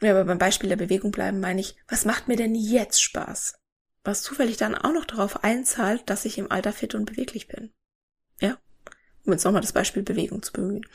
ja, 0.00 0.12
aber 0.12 0.24
beim 0.24 0.38
Beispiel 0.38 0.68
der 0.68 0.76
Bewegung 0.76 1.10
bleiben, 1.10 1.40
meine 1.40 1.60
ich, 1.60 1.76
was 1.88 2.04
macht 2.04 2.28
mir 2.28 2.36
denn 2.36 2.54
jetzt 2.54 3.02
Spaß? 3.02 3.58
Was 4.02 4.22
zufällig 4.22 4.56
dann 4.56 4.74
auch 4.74 4.92
noch 4.92 5.04
darauf 5.04 5.44
einzahlt, 5.44 6.08
dass 6.08 6.24
ich 6.24 6.38
im 6.38 6.50
Alter 6.50 6.72
fit 6.72 6.94
und 6.94 7.04
beweglich 7.04 7.48
bin. 7.48 7.72
Ja 8.40 8.56
um 9.24 9.32
jetzt 9.32 9.44
nochmal 9.44 9.62
das 9.62 9.72
Beispiel 9.72 10.02
Bewegung 10.02 10.42
zu 10.42 10.52
bemühen. 10.52 10.86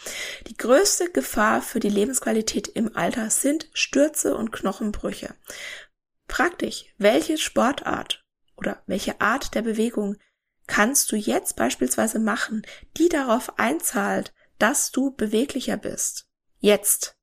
Die 0.48 0.58
größte 0.58 1.12
Gefahr 1.12 1.62
für 1.62 1.80
die 1.80 1.90
Lebensqualität 1.90 2.68
im 2.68 2.96
Alter 2.96 3.30
sind 3.30 3.70
Stürze 3.74 4.36
und 4.36 4.52
Knochenbrüche. 4.52 5.36
Praktisch, 6.28 6.86
welche 6.98 7.38
Sportart 7.38 8.24
oder 8.58 8.82
welche 8.88 9.22
Art 9.22 9.54
der 9.54 9.62
Bewegung 9.62 10.18
kannst 10.68 11.12
du 11.12 11.16
jetzt 11.16 11.56
beispielsweise 11.56 12.20
machen, 12.20 12.66
die 12.98 13.10
darauf 13.10 13.60
einzahlt, 13.60 14.34
dass 14.58 14.92
du 14.92 15.12
beweglicher 15.12 15.78
bist? 15.78 16.28
Jetzt. 16.60 17.16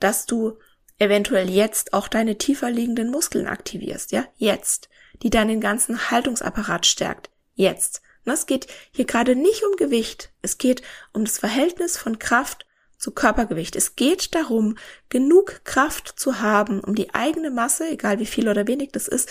Dass 0.00 0.26
du 0.26 0.58
eventuell 0.98 1.48
jetzt 1.48 1.92
auch 1.92 2.08
deine 2.08 2.36
tiefer 2.36 2.70
liegenden 2.70 3.10
Muskeln 3.10 3.46
aktivierst, 3.46 4.12
ja? 4.12 4.26
Jetzt. 4.36 4.88
Die 5.22 5.30
deinen 5.30 5.60
ganzen 5.60 6.10
Haltungsapparat 6.10 6.84
stärkt. 6.84 7.30
Jetzt. 7.54 8.02
Es 8.32 8.46
geht 8.46 8.66
hier 8.92 9.04
gerade 9.04 9.36
nicht 9.36 9.62
um 9.64 9.76
Gewicht. 9.76 10.32
Es 10.42 10.58
geht 10.58 10.82
um 11.12 11.24
das 11.24 11.38
Verhältnis 11.38 11.96
von 11.96 12.18
Kraft 12.18 12.66
zu 12.98 13.10
Körpergewicht. 13.12 13.76
Es 13.76 13.96
geht 13.96 14.34
darum, 14.34 14.76
genug 15.08 15.64
Kraft 15.64 16.18
zu 16.18 16.40
haben, 16.40 16.80
um 16.80 16.94
die 16.94 17.14
eigene 17.14 17.50
Masse, 17.50 17.88
egal 17.88 18.18
wie 18.18 18.26
viel 18.26 18.48
oder 18.48 18.66
wenig 18.66 18.92
das 18.92 19.08
ist, 19.08 19.28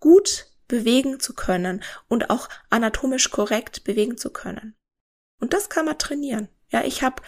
gut 0.00 0.46
bewegen 0.68 1.20
zu 1.20 1.34
können 1.34 1.82
und 2.08 2.30
auch 2.30 2.48
anatomisch 2.70 3.30
korrekt 3.30 3.84
bewegen 3.84 4.16
zu 4.16 4.30
können. 4.30 4.74
Und 5.40 5.52
das 5.52 5.68
kann 5.68 5.84
man 5.84 5.98
trainieren. 5.98 6.48
Ja, 6.70 6.84
ich 6.84 7.02
habe, 7.02 7.22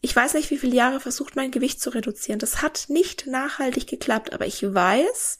ich 0.00 0.16
weiß 0.16 0.34
nicht, 0.34 0.50
wie 0.50 0.58
viele 0.58 0.74
Jahre 0.74 1.00
versucht, 1.00 1.36
mein 1.36 1.50
Gewicht 1.50 1.80
zu 1.80 1.90
reduzieren. 1.90 2.38
Das 2.38 2.62
hat 2.62 2.86
nicht 2.88 3.26
nachhaltig 3.26 3.86
geklappt, 3.86 4.32
aber 4.32 4.46
ich 4.46 4.62
weiß, 4.62 5.38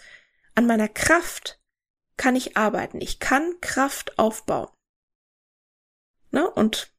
an 0.54 0.66
meiner 0.66 0.88
Kraft 0.88 1.58
kann 2.16 2.36
ich 2.36 2.56
arbeiten. 2.58 3.00
Ich 3.00 3.18
kann 3.18 3.54
Kraft 3.60 4.18
aufbauen. 4.18 4.68
Ne? 6.30 6.48
Und 6.48 6.92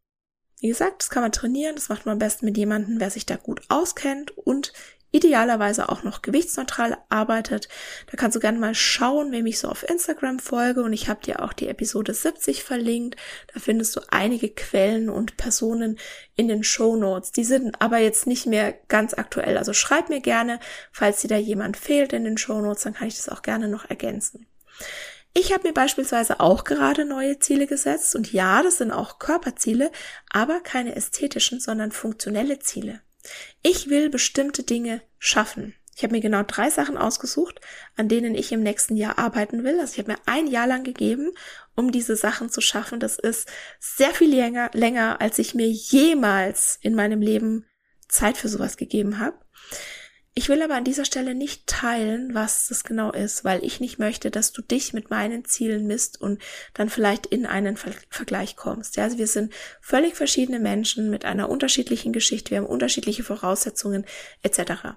wie 0.60 0.68
gesagt, 0.68 1.02
das 1.02 1.10
kann 1.10 1.24
man 1.24 1.32
trainieren. 1.32 1.76
Das 1.76 1.90
macht 1.90 2.06
man 2.06 2.14
am 2.14 2.20
besten 2.20 2.46
mit 2.46 2.58
jemandem, 2.58 3.00
wer 3.00 3.10
sich 3.10 3.26
da 3.26 3.36
gut 3.36 3.62
auskennt 3.70 4.38
und 4.38 4.74
idealerweise 5.12 5.90
auch 5.90 6.04
noch 6.04 6.22
gewichtsneutral 6.22 6.98
arbeitet. 7.10 7.68
Da 8.10 8.18
kannst 8.18 8.36
du 8.36 8.40
gerne 8.40 8.60
mal 8.60 8.74
schauen, 8.74 9.32
wem 9.32 9.46
ich 9.46 9.60
so 9.60 9.68
auf 9.68 9.88
Instagram 9.88 10.40
folge 10.40 10.84
und 10.84 10.94
ich 10.94 11.10
habe 11.10 11.22
dir 11.22 11.42
auch 11.42 11.54
die 11.54 11.68
Episode 11.68 12.14
70 12.14 12.64
verlinkt. 12.64 13.20
Da 13.54 13.60
findest 13.60 13.96
du 13.96 14.02
einige 14.10 14.50
Quellen 14.50 15.10
und 15.10 15.38
Personen 15.38 16.00
in 16.36 16.48
den 16.48 16.64
Show 16.64 16.96
Notes. 16.96 17.32
Die 17.32 17.44
sind 17.44 17.82
aber 17.82 17.98
jetzt 17.98 18.26
nicht 18.26 18.46
mehr 18.46 18.74
ganz 18.88 19.14
aktuell. 19.14 19.58
Also 19.58 19.74
schreib 19.74 20.10
mir 20.10 20.22
gerne, 20.22 20.60
falls 20.92 21.22
dir 21.22 21.28
da 21.28 21.38
jemand 21.38 21.76
fehlt 21.76 22.14
in 22.14 22.24
den 22.24 22.38
Show 22.38 22.62
Notes, 22.62 22.84
dann 22.84 22.94
kann 22.94 23.08
ich 23.08 23.18
das 23.18 23.30
auch 23.30 23.42
gerne 23.42 23.68
noch 23.68 23.90
ergänzen. 23.90 24.48
Ich 25.34 25.54
habe 25.54 25.68
mir 25.68 25.74
beispielsweise 25.74 26.40
auch 26.42 26.66
gerade 26.66 27.06
neue 27.06 27.40
Ziele 27.40 27.66
gesetzt 27.66 28.16
und 28.16 28.34
ja, 28.34 28.62
das 28.64 28.80
sind 28.80 28.92
auch 28.92 29.18
Körperziele, 29.18 29.92
aber 30.30 30.60
keine 30.60 30.96
ästhetischen, 30.96 31.60
sondern 31.60 31.92
funktionelle 31.92 32.60
Ziele. 32.60 33.02
Ich 33.62 33.90
will 33.90 34.10
bestimmte 34.10 34.64
Dinge 34.64 35.02
schaffen. 35.20 35.74
Ich 35.96 36.04
habe 36.04 36.16
mir 36.16 36.22
genau 36.22 36.44
drei 36.44 36.70
Sachen 36.70 36.98
ausgesucht, 36.98 37.62
an 37.96 38.08
denen 38.08 38.34
ich 38.34 38.52
im 38.52 38.64
nächsten 38.64 38.96
Jahr 38.96 39.20
arbeiten 39.20 39.64
will. 39.64 39.80
Also 39.80 39.94
ich 39.94 40.00
habe 40.00 40.14
mir 40.14 40.20
ein 40.26 40.48
Jahr 40.48 40.68
lang 40.68 40.84
gegeben, 40.84 41.32
um 41.76 41.92
diese 41.92 42.16
Sachen 42.16 42.50
zu 42.50 42.60
schaffen. 42.62 43.00
Das 43.00 43.20
ist 43.20 43.48
sehr 43.80 44.12
viel 44.12 44.34
länger, 44.34 44.72
länger 44.74 45.22
als 45.22 45.38
ich 45.38 45.54
mir 45.54 45.68
jemals 45.68 46.80
in 46.82 46.96
meinem 46.96 47.22
Leben 47.22 47.68
Zeit 48.08 48.38
für 48.38 48.50
sowas 48.50 48.78
gegeben 48.78 49.20
habe. 49.20 49.38
Ich 50.34 50.48
will 50.48 50.62
aber 50.62 50.76
an 50.76 50.86
dieser 50.86 51.04
Stelle 51.04 51.36
nicht 51.36 51.68
teilen, 51.68 52.34
was 52.34 52.68
das 52.70 52.86
genau 52.86 53.12
ist, 53.12 53.44
weil 53.44 53.66
ich 53.66 53.82
nicht 53.82 54.00
möchte, 54.00 54.32
dass 54.32 54.54
du 54.54 54.62
dich 54.62 54.94
mit 54.94 55.10
meinen 55.10 55.44
Zielen 55.44 55.88
misst 55.88 56.22
und 56.22 56.42
dann 56.74 56.90
vielleicht 56.90 57.26
in 57.26 57.46
einen 57.46 57.76
Ver 57.76 57.92
Vergleich 58.10 58.56
kommst. 58.56 58.96
Ja, 58.96 59.04
also 59.04 59.18
wir 59.18 59.28
sind 59.28 59.54
völlig 59.82 60.16
verschiedene 60.16 60.60
Menschen 60.60 61.10
mit 61.10 61.26
einer 61.26 61.50
unterschiedlichen 61.50 62.14
Geschichte, 62.14 62.52
wir 62.52 62.60
haben 62.60 62.66
unterschiedliche 62.66 63.24
Voraussetzungen 63.24 64.06
etc. 64.42 64.96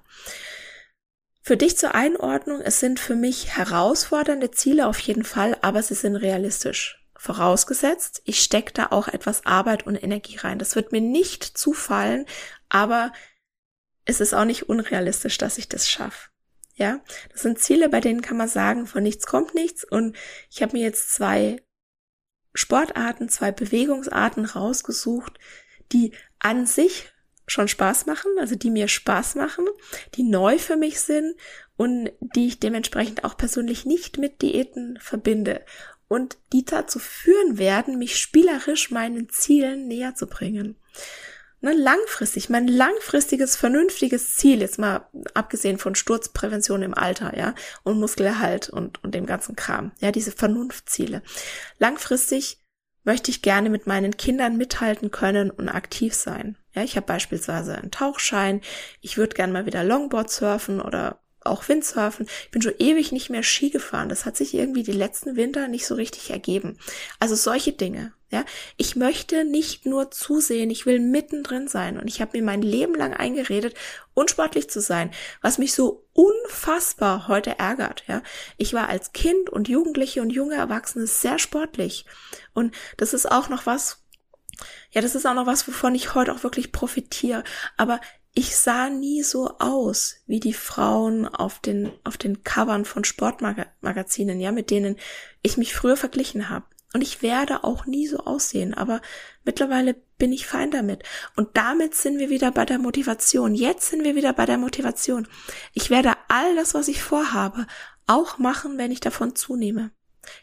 Für 1.42 1.57
dich 1.57 1.77
zur 1.77 1.97
Einordnung, 1.97 2.61
es 2.61 2.79
sind 2.79 3.01
für 3.01 3.16
mich 3.16 3.57
herausfordernde 3.57 4.53
Ziele 4.53 4.87
auf 4.87 5.01
jeden 5.01 5.25
Fall, 5.25 5.59
aber 5.62 5.83
sie 5.83 5.94
sind 5.94 6.14
realistisch. 6.14 7.05
Vorausgesetzt, 7.16 8.23
ich 8.25 8.40
stecke 8.40 8.73
da 8.73 8.87
auch 8.90 9.09
etwas 9.09 9.47
Arbeit 9.47 9.85
und 9.85 10.01
Energie 10.01 10.37
rein. 10.37 10.61
Das 10.61 10.77
wird 10.77 10.92
mir 10.92 11.01
nicht 11.01 11.42
zufallen, 11.42 12.25
aber 12.68 13.12
ist 14.06 14.20
es 14.20 14.34
auch 14.34 14.44
nicht 14.44 14.68
unrealistisch, 14.68 15.38
dass 15.38 15.58
ich 15.58 15.68
das 15.68 15.88
schaffe. 15.88 16.30
Ja, 16.76 17.00
das 17.30 17.42
sind 17.42 17.60
Ziele, 17.60 17.88
bei 17.88 18.00
denen 18.00 18.20
kann 18.20 18.36
man 18.36 18.48
sagen, 18.48 18.86
von 18.86 19.02
nichts 19.02 19.26
kommt 19.26 19.54
nichts. 19.54 19.84
Und 19.84 20.16
ich 20.50 20.62
habe 20.62 20.76
mir 20.76 20.82
jetzt 20.82 21.12
zwei 21.12 21.62
Sportarten, 22.52 23.28
zwei 23.28 23.52
Bewegungsarten 23.52 24.44
rausgesucht, 24.44 25.38
die 25.92 26.12
an 26.40 26.66
sich 26.66 27.12
schon 27.46 27.68
Spaß 27.68 28.06
machen, 28.06 28.30
also 28.38 28.54
die 28.54 28.70
mir 28.70 28.88
Spaß 28.88 29.34
machen, 29.34 29.66
die 30.14 30.22
neu 30.22 30.58
für 30.58 30.76
mich 30.76 31.00
sind 31.00 31.36
und 31.76 32.10
die 32.20 32.48
ich 32.48 32.58
dementsprechend 32.58 33.24
auch 33.24 33.36
persönlich 33.36 33.84
nicht 33.84 34.18
mit 34.18 34.42
Diäten 34.42 34.98
verbinde 35.00 35.64
und 36.08 36.38
die 36.52 36.64
dazu 36.64 36.98
führen 36.98 37.58
werden, 37.58 37.98
mich 37.98 38.18
spielerisch 38.18 38.90
meinen 38.90 39.28
Zielen 39.28 39.88
näher 39.88 40.14
zu 40.14 40.26
bringen. 40.26 40.76
Ne, 41.64 41.72
langfristig, 41.72 42.50
mein 42.50 42.68
langfristiges, 42.68 43.57
vernünftiges 43.57 44.35
Ziel, 44.35 44.61
jetzt 44.61 44.79
mal 44.79 45.09
abgesehen 45.33 45.79
von 45.79 45.94
Sturzprävention 45.94 46.83
im 46.83 46.92
Alter, 46.92 47.38
ja, 47.38 47.55
und 47.85 47.98
Muskelerhalt 47.98 48.68
und, 48.68 49.03
und 49.03 49.14
dem 49.14 49.24
ganzen 49.24 49.57
Kram, 49.57 49.92
ja, 49.98 50.12
diese 50.12 50.31
Vernunftziele. 50.31 51.22
Langfristig 51.79 52.62
möchte 53.05 53.31
ich 53.31 53.40
gerne 53.40 53.70
mit 53.70 53.87
meinen 53.87 54.18
Kindern 54.18 54.59
mithalten 54.59 55.11
können 55.11 55.50
und 55.50 55.70
aktiv 55.70 56.12
sein. 56.12 56.59
Ja, 56.74 56.83
ich 56.83 56.96
habe 56.96 57.07
beispielsweise 57.07 57.79
einen 57.79 57.90
Tauchschein, 57.90 58.61
ich 59.00 59.16
würde 59.16 59.35
gerne 59.35 59.55
mal 59.55 59.64
wieder 59.64 59.85
Longboard 59.85 60.29
surfen 60.29 60.83
oder 60.83 61.23
auch 61.44 61.68
Windsurfen. 61.68 62.26
Ich 62.44 62.50
bin 62.50 62.62
schon 62.62 62.74
ewig 62.78 63.12
nicht 63.12 63.30
mehr 63.30 63.42
Ski 63.42 63.70
gefahren. 63.70 64.09
Das 64.09 64.24
hat 64.24 64.37
sich 64.37 64.54
irgendwie 64.54 64.83
die 64.83 64.92
letzten 64.92 65.37
Winter 65.37 65.68
nicht 65.68 65.87
so 65.87 65.94
richtig 65.94 66.30
ergeben. 66.30 66.78
Also 67.20 67.35
solche 67.35 67.72
Dinge. 67.72 68.12
Ja, 68.30 68.44
ich 68.76 68.96
möchte 68.96 69.44
nicht 69.44 69.87
nur 69.87 70.11
zusehen, 70.11 70.68
ich 70.68 70.87
will 70.87 70.98
mittendrin 70.98 71.68
sein 71.68 72.00
und 72.00 72.09
ich 72.09 72.20
habe 72.20 72.37
mir 72.37 72.42
mein 72.42 72.62
Leben 72.62 72.96
lang 72.96 73.14
eingeredet, 73.14 73.76
unsportlich 74.12 74.68
zu 74.68 74.80
sein, 74.80 75.12
was 75.40 75.59
mich 75.59 75.72
so 75.72 76.09
unfassbar 76.14 77.28
heute 77.28 77.61
ärgert. 77.61 78.02
Ja, 78.09 78.22
ich 78.57 78.72
war 78.74 78.88
als 78.88 79.12
Kind 79.12 79.50
und 79.50 79.68
Jugendliche 79.68 80.20
und 80.20 80.30
junge 80.30 80.57
Erwachsene 80.57 81.07
sehr 81.07 81.38
sportlich 81.38 82.07
und 82.54 82.74
das 82.96 83.14
ist 83.14 83.30
auch 83.30 83.48
noch 83.48 83.66
was. 83.66 84.02
Ja, 84.90 85.00
das 85.00 85.14
ist 85.14 85.26
auch 85.26 85.35
noch 85.35 85.46
was, 85.46 85.68
wovon 85.68 85.94
ich 85.94 86.16
heute 86.16 86.33
auch 86.33 86.42
wirklich 86.42 86.72
profitiere. 86.72 87.44
Aber 87.76 88.00
ich 88.35 88.57
sah 88.57 88.90
nie 88.90 89.23
so 89.23 89.59
aus 89.59 90.16
wie 90.27 90.40
die 90.40 90.53
Frauen 90.53 91.27
auf 91.27 91.61
den, 91.61 91.92
auf 92.03 92.16
den 92.16 92.42
Covern 92.42 92.85
von 92.85 93.05
Sportmagazinen, 93.05 94.40
ja, 94.40 94.51
mit 94.51 94.70
denen 94.70 94.97
ich 95.42 95.57
mich 95.57 95.75
früher 95.75 95.97
verglichen 95.97 96.51
habe. 96.51 96.66
Und 96.92 97.01
ich 97.01 97.23
werde 97.23 97.64
auch 97.64 97.87
nie 97.87 98.07
so 98.07 98.18
aussehen, 98.18 98.75
aber 98.75 99.01
mittlerweile 99.44 99.94
bin 100.18 100.33
ich 100.33 100.47
fein 100.47 100.70
damit. 100.70 101.03
Und 101.37 101.57
damit 101.57 101.94
sind 101.94 102.18
wir 102.18 102.31
wieder 102.31 102.53
bei 102.53 102.64
der 102.64 102.79
Motivation. 102.79 103.55
Jetzt 103.55 103.88
sind 103.90 104.05
wir 104.05 104.14
wieder 104.14 104.33
bei 104.33 104.47
der 104.47 104.59
Motivation. 104.59 105.27
Ich 105.73 105.90
werde 105.90 106.12
all 106.29 106.55
das, 106.57 106.75
was 106.75 106.88
ich 106.88 107.03
vorhabe, 107.03 107.66
auch 108.07 108.38
machen, 108.38 108.79
wenn 108.79 108.92
ich 108.92 109.01
davon 109.01 109.35
zunehme. 109.35 109.90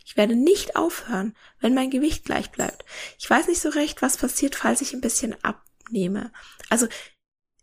Ich 0.05 0.17
werde 0.17 0.35
nicht 0.35 0.75
aufhören, 0.75 1.35
wenn 1.59 1.73
mein 1.73 1.89
Gewicht 1.89 2.25
gleich 2.25 2.51
bleibt. 2.51 2.85
Ich 3.17 3.29
weiß 3.29 3.47
nicht 3.47 3.61
so 3.61 3.69
recht, 3.69 4.01
was 4.01 4.17
passiert, 4.17 4.55
falls 4.55 4.81
ich 4.81 4.93
ein 4.93 5.01
bisschen 5.01 5.35
abnehme. 5.43 6.31
Also 6.69 6.87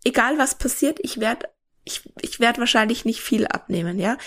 egal 0.04 0.38
was 0.38 0.56
passiert, 0.56 0.98
ich 1.02 1.20
werde 1.20 1.48
ich, 1.84 2.02
ich 2.20 2.38
werde 2.38 2.60
wahrscheinlich 2.60 3.04
nicht 3.04 3.20
viel 3.20 3.46
abnehmen, 3.46 3.98
ja. 3.98 4.18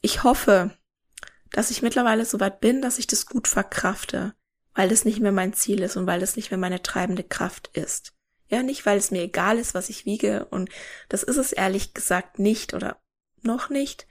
Ich 0.00 0.24
hoffe, 0.24 0.76
dass 1.52 1.70
ich 1.70 1.82
mittlerweile 1.82 2.24
so 2.24 2.40
weit 2.40 2.60
bin, 2.60 2.82
dass 2.82 2.98
ich 2.98 3.06
das 3.06 3.26
gut 3.26 3.46
verkrafte, 3.46 4.34
weil 4.74 4.88
das 4.88 5.04
nicht 5.04 5.20
mehr 5.20 5.32
mein 5.32 5.54
Ziel 5.54 5.82
ist 5.82 5.96
und 5.96 6.06
weil 6.06 6.20
das 6.20 6.36
nicht 6.36 6.50
mehr 6.50 6.58
meine 6.58 6.82
treibende 6.82 7.22
Kraft 7.22 7.70
ist. 7.74 8.12
Ja, 8.48 8.62
nicht, 8.62 8.84
weil 8.84 8.98
es 8.98 9.10
mir 9.10 9.22
egal 9.22 9.58
ist, 9.58 9.74
was 9.74 9.88
ich 9.88 10.04
wiege 10.04 10.46
und 10.46 10.68
das 11.08 11.22
ist 11.22 11.36
es 11.36 11.52
ehrlich 11.52 11.94
gesagt 11.94 12.38
nicht 12.38 12.74
oder 12.74 13.00
noch 13.42 13.70
nicht. 13.70 14.06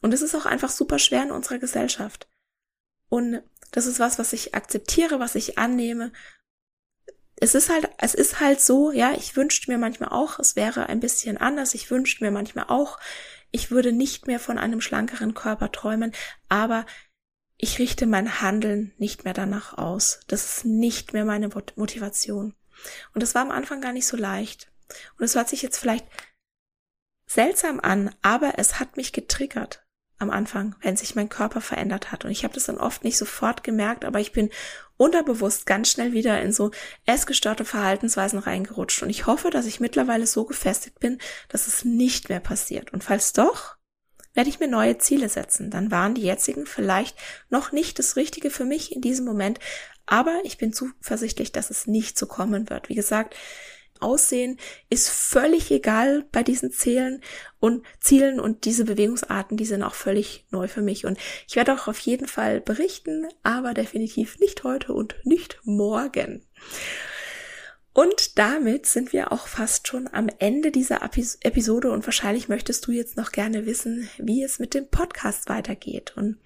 Und 0.00 0.12
es 0.12 0.22
ist 0.22 0.34
auch 0.34 0.46
einfach 0.46 0.70
super 0.70 0.98
schwer 0.98 1.22
in 1.22 1.30
unserer 1.30 1.58
Gesellschaft. 1.58 2.28
Und 3.08 3.42
das 3.70 3.86
ist 3.86 4.00
was, 4.00 4.18
was 4.18 4.32
ich 4.32 4.54
akzeptiere, 4.54 5.20
was 5.20 5.34
ich 5.34 5.58
annehme 5.58 6.12
es 7.42 7.56
ist 7.56 7.70
halt, 7.70 7.90
es 7.98 8.14
ist 8.14 8.38
halt 8.38 8.60
so, 8.60 8.92
ja, 8.92 9.14
ich 9.14 9.34
wünschte 9.34 9.68
mir 9.68 9.76
manchmal 9.76 10.10
auch, 10.10 10.38
es 10.38 10.54
wäre 10.54 10.86
ein 10.86 11.00
bisschen 11.00 11.36
anders. 11.38 11.74
Ich 11.74 11.90
wünschte 11.90 12.22
mir 12.22 12.30
manchmal 12.30 12.66
auch, 12.68 13.00
ich 13.50 13.72
würde 13.72 13.90
nicht 13.90 14.28
mehr 14.28 14.38
von 14.38 14.58
einem 14.58 14.80
schlankeren 14.80 15.34
Körper 15.34 15.72
träumen, 15.72 16.12
aber 16.48 16.86
ich 17.56 17.80
richte 17.80 18.06
mein 18.06 18.40
Handeln 18.40 18.94
nicht 18.96 19.24
mehr 19.24 19.34
danach 19.34 19.76
aus. 19.76 20.20
Das 20.28 20.58
ist 20.58 20.64
nicht 20.64 21.14
mehr 21.14 21.24
meine 21.24 21.48
Motivation. 21.74 22.54
Und 23.12 23.22
das 23.24 23.34
war 23.34 23.42
am 23.42 23.50
Anfang 23.50 23.80
gar 23.80 23.92
nicht 23.92 24.06
so 24.06 24.16
leicht. 24.16 24.70
Und 25.18 25.24
es 25.24 25.34
hört 25.34 25.48
sich 25.48 25.62
jetzt 25.62 25.78
vielleicht 25.78 26.06
seltsam 27.26 27.80
an, 27.80 28.14
aber 28.22 28.54
es 28.58 28.78
hat 28.78 28.96
mich 28.96 29.12
getriggert 29.12 29.81
am 30.22 30.30
Anfang, 30.30 30.74
wenn 30.80 30.96
sich 30.96 31.14
mein 31.14 31.28
Körper 31.28 31.60
verändert 31.60 32.12
hat. 32.12 32.24
Und 32.24 32.30
ich 32.30 32.44
habe 32.44 32.54
das 32.54 32.64
dann 32.64 32.78
oft 32.78 33.04
nicht 33.04 33.18
sofort 33.18 33.64
gemerkt, 33.64 34.04
aber 34.04 34.20
ich 34.20 34.32
bin 34.32 34.50
unterbewusst 34.96 35.66
ganz 35.66 35.90
schnell 35.90 36.12
wieder 36.12 36.40
in 36.40 36.52
so 36.52 36.70
essgestörte 37.06 37.64
Verhaltensweisen 37.64 38.38
reingerutscht. 38.38 39.02
Und 39.02 39.10
ich 39.10 39.26
hoffe, 39.26 39.50
dass 39.50 39.66
ich 39.66 39.80
mittlerweile 39.80 40.26
so 40.26 40.44
gefestigt 40.44 41.00
bin, 41.00 41.18
dass 41.48 41.66
es 41.66 41.84
nicht 41.84 42.28
mehr 42.28 42.40
passiert. 42.40 42.92
Und 42.92 43.04
falls 43.04 43.32
doch, 43.32 43.76
werde 44.34 44.48
ich 44.48 44.60
mir 44.60 44.68
neue 44.68 44.98
Ziele 44.98 45.28
setzen. 45.28 45.70
Dann 45.70 45.90
waren 45.90 46.14
die 46.14 46.22
jetzigen 46.22 46.66
vielleicht 46.66 47.16
noch 47.50 47.72
nicht 47.72 47.98
das 47.98 48.16
Richtige 48.16 48.50
für 48.50 48.64
mich 48.64 48.94
in 48.94 49.02
diesem 49.02 49.26
Moment, 49.26 49.58
aber 50.06 50.40
ich 50.44 50.58
bin 50.58 50.72
zuversichtlich, 50.72 51.52
dass 51.52 51.70
es 51.70 51.86
nicht 51.86 52.18
so 52.18 52.26
kommen 52.26 52.70
wird. 52.70 52.88
Wie 52.88 52.94
gesagt, 52.94 53.34
Aussehen 54.02 54.58
ist 54.90 55.08
völlig 55.08 55.70
egal 55.70 56.24
bei 56.32 56.42
diesen 56.42 56.70
Zielen 56.70 57.22
und 57.60 57.84
Zielen 58.00 58.40
und 58.40 58.64
diese 58.64 58.84
Bewegungsarten, 58.84 59.56
die 59.56 59.64
sind 59.64 59.82
auch 59.82 59.94
völlig 59.94 60.44
neu 60.50 60.68
für 60.68 60.82
mich. 60.82 61.06
Und 61.06 61.18
ich 61.48 61.56
werde 61.56 61.72
auch 61.74 61.88
auf 61.88 61.98
jeden 62.00 62.26
Fall 62.26 62.60
berichten, 62.60 63.26
aber 63.42 63.74
definitiv 63.74 64.38
nicht 64.38 64.64
heute 64.64 64.92
und 64.92 65.14
nicht 65.24 65.60
morgen. 65.64 66.44
Und 67.94 68.38
damit 68.38 68.86
sind 68.86 69.12
wir 69.12 69.32
auch 69.32 69.46
fast 69.46 69.86
schon 69.86 70.08
am 70.10 70.28
Ende 70.38 70.70
dieser 70.70 71.02
Episode 71.02 71.90
und 71.90 72.06
wahrscheinlich 72.06 72.48
möchtest 72.48 72.86
du 72.86 72.92
jetzt 72.92 73.18
noch 73.18 73.32
gerne 73.32 73.66
wissen, 73.66 74.08
wie 74.16 74.42
es 74.42 74.58
mit 74.58 74.72
dem 74.72 74.88
Podcast 74.88 75.50
weitergeht. 75.50 76.14
Und 76.16 76.38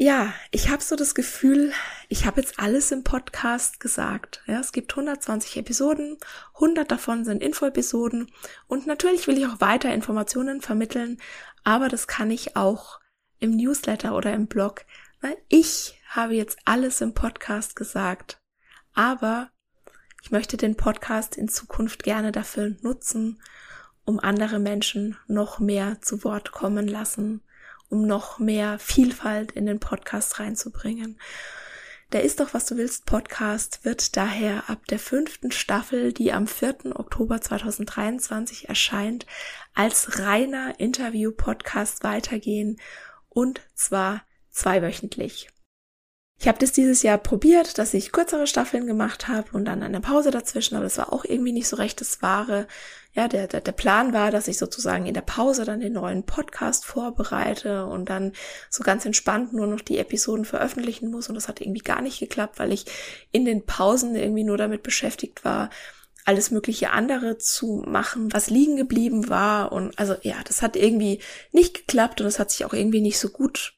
ja, 0.00 0.32
ich 0.52 0.70
habe 0.70 0.80
so 0.80 0.94
das 0.94 1.16
Gefühl, 1.16 1.72
ich 2.08 2.24
habe 2.24 2.40
jetzt 2.40 2.60
alles 2.60 2.92
im 2.92 3.02
Podcast 3.02 3.80
gesagt. 3.80 4.44
Ja, 4.46 4.60
es 4.60 4.70
gibt 4.70 4.92
120 4.92 5.56
Episoden, 5.56 6.18
100 6.54 6.88
davon 6.88 7.24
sind 7.24 7.42
Info-Episoden 7.42 8.30
und 8.68 8.86
natürlich 8.86 9.26
will 9.26 9.36
ich 9.36 9.46
auch 9.48 9.60
weiter 9.60 9.92
Informationen 9.92 10.60
vermitteln, 10.60 11.18
aber 11.64 11.88
das 11.88 12.06
kann 12.06 12.30
ich 12.30 12.54
auch 12.54 13.00
im 13.40 13.56
Newsletter 13.56 14.14
oder 14.14 14.32
im 14.32 14.46
Blog, 14.46 14.84
weil 15.20 15.36
ich 15.48 16.00
habe 16.08 16.34
jetzt 16.34 16.58
alles 16.64 17.00
im 17.00 17.12
Podcast 17.12 17.74
gesagt. 17.74 18.40
Aber 18.94 19.50
ich 20.22 20.30
möchte 20.30 20.56
den 20.56 20.76
Podcast 20.76 21.36
in 21.36 21.48
Zukunft 21.48 22.04
gerne 22.04 22.30
dafür 22.30 22.76
nutzen, 22.82 23.42
um 24.04 24.20
andere 24.20 24.60
Menschen 24.60 25.16
noch 25.26 25.58
mehr 25.58 26.00
zu 26.02 26.22
Wort 26.22 26.52
kommen 26.52 26.86
lassen 26.86 27.42
um 27.88 28.06
noch 28.06 28.38
mehr 28.38 28.78
Vielfalt 28.78 29.52
in 29.52 29.66
den 29.66 29.80
Podcast 29.80 30.40
reinzubringen. 30.40 31.18
Der 32.12 32.22
ist 32.22 32.40
doch, 32.40 32.54
was 32.54 32.64
du 32.64 32.76
willst, 32.78 33.04
Podcast 33.04 33.84
wird 33.84 34.16
daher 34.16 34.70
ab 34.70 34.86
der 34.86 34.98
fünften 34.98 35.52
Staffel, 35.52 36.14
die 36.14 36.32
am 36.32 36.46
4. 36.46 36.98
Oktober 36.98 37.40
2023 37.40 38.68
erscheint, 38.68 39.26
als 39.74 40.18
reiner 40.18 40.80
Interview-Podcast 40.80 42.04
weitergehen 42.04 42.80
und 43.28 43.60
zwar 43.74 44.22
zweiwöchentlich. 44.50 45.50
Ich 46.40 46.46
habe 46.46 46.58
das 46.58 46.70
dieses 46.70 47.02
Jahr 47.02 47.18
probiert, 47.18 47.78
dass 47.78 47.94
ich 47.94 48.12
kürzere 48.12 48.46
Staffeln 48.46 48.86
gemacht 48.86 49.26
habe 49.26 49.48
und 49.52 49.64
dann 49.64 49.82
eine 49.82 50.00
Pause 50.00 50.30
dazwischen, 50.30 50.76
aber 50.76 50.84
das 50.84 50.96
war 50.96 51.12
auch 51.12 51.24
irgendwie 51.24 51.50
nicht 51.50 51.66
so 51.66 51.74
recht 51.74 52.00
das 52.00 52.22
Wahre. 52.22 52.68
Ja, 53.12 53.26
der, 53.26 53.48
der, 53.48 53.60
der 53.60 53.72
Plan 53.72 54.12
war, 54.12 54.30
dass 54.30 54.46
ich 54.46 54.56
sozusagen 54.56 55.06
in 55.06 55.14
der 55.14 55.22
Pause 55.22 55.64
dann 55.64 55.80
den 55.80 55.94
neuen 55.94 56.22
Podcast 56.22 56.84
vorbereite 56.84 57.86
und 57.86 58.08
dann 58.08 58.34
so 58.70 58.84
ganz 58.84 59.04
entspannt 59.04 59.52
nur 59.52 59.66
noch 59.66 59.80
die 59.80 59.98
Episoden 59.98 60.44
veröffentlichen 60.44 61.10
muss 61.10 61.28
und 61.28 61.34
das 61.34 61.48
hat 61.48 61.60
irgendwie 61.60 61.80
gar 61.80 62.02
nicht 62.02 62.20
geklappt, 62.20 62.60
weil 62.60 62.72
ich 62.72 62.84
in 63.32 63.44
den 63.44 63.66
Pausen 63.66 64.14
irgendwie 64.14 64.44
nur 64.44 64.58
damit 64.58 64.84
beschäftigt 64.84 65.44
war, 65.44 65.70
alles 66.24 66.52
mögliche 66.52 66.90
andere 66.90 67.38
zu 67.38 67.82
machen, 67.84 68.32
was 68.32 68.48
liegen 68.48 68.76
geblieben 68.76 69.28
war 69.28 69.72
und 69.72 69.98
also 69.98 70.14
ja, 70.22 70.36
das 70.44 70.62
hat 70.62 70.76
irgendwie 70.76 71.20
nicht 71.50 71.74
geklappt 71.74 72.20
und 72.20 72.28
es 72.28 72.38
hat 72.38 72.52
sich 72.52 72.64
auch 72.64 72.74
irgendwie 72.74 73.00
nicht 73.00 73.18
so 73.18 73.30
gut 73.30 73.77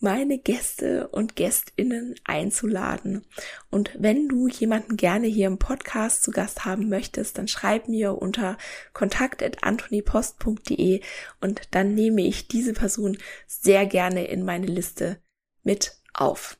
meine 0.00 0.38
Gäste 0.38 1.08
und 1.08 1.36
Gästinnen 1.36 2.14
einzuladen. 2.24 3.26
Und 3.70 3.90
wenn 3.98 4.26
du 4.28 4.48
jemanden 4.48 4.96
gerne 4.96 5.26
hier 5.26 5.48
im 5.48 5.58
Podcast 5.58 6.22
zu 6.22 6.30
Gast 6.30 6.64
haben 6.64 6.88
möchtest, 6.88 7.36
dann 7.38 7.48
schreib 7.48 7.88
mir 7.88 8.14
unter 8.14 8.56
kontakt.antonipost.de 8.92 11.02
und 11.40 11.62
dann 11.72 11.94
nehme 11.94 12.22
ich 12.22 12.46
diese 12.48 12.72
Person 12.72 13.18
sehr 13.46 13.84
gerne 13.86 14.26
in 14.26 14.44
meine 14.44 14.66
Liste 14.66 15.20
mit 15.62 15.96
auf. 16.14 16.56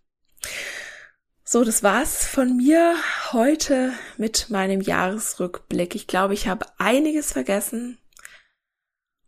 So, 1.45 1.65
das 1.65 1.83
war's 1.83 2.27
von 2.27 2.59
mir 2.59 2.95
heute 3.33 3.95
mit 4.19 4.51
meinem 4.51 4.83
Jahresrückblick. 4.83 5.95
Ich 5.95 6.07
glaube, 6.07 6.35
ich 6.35 6.47
habe 6.47 6.67
einiges 6.77 7.33
vergessen 7.33 7.97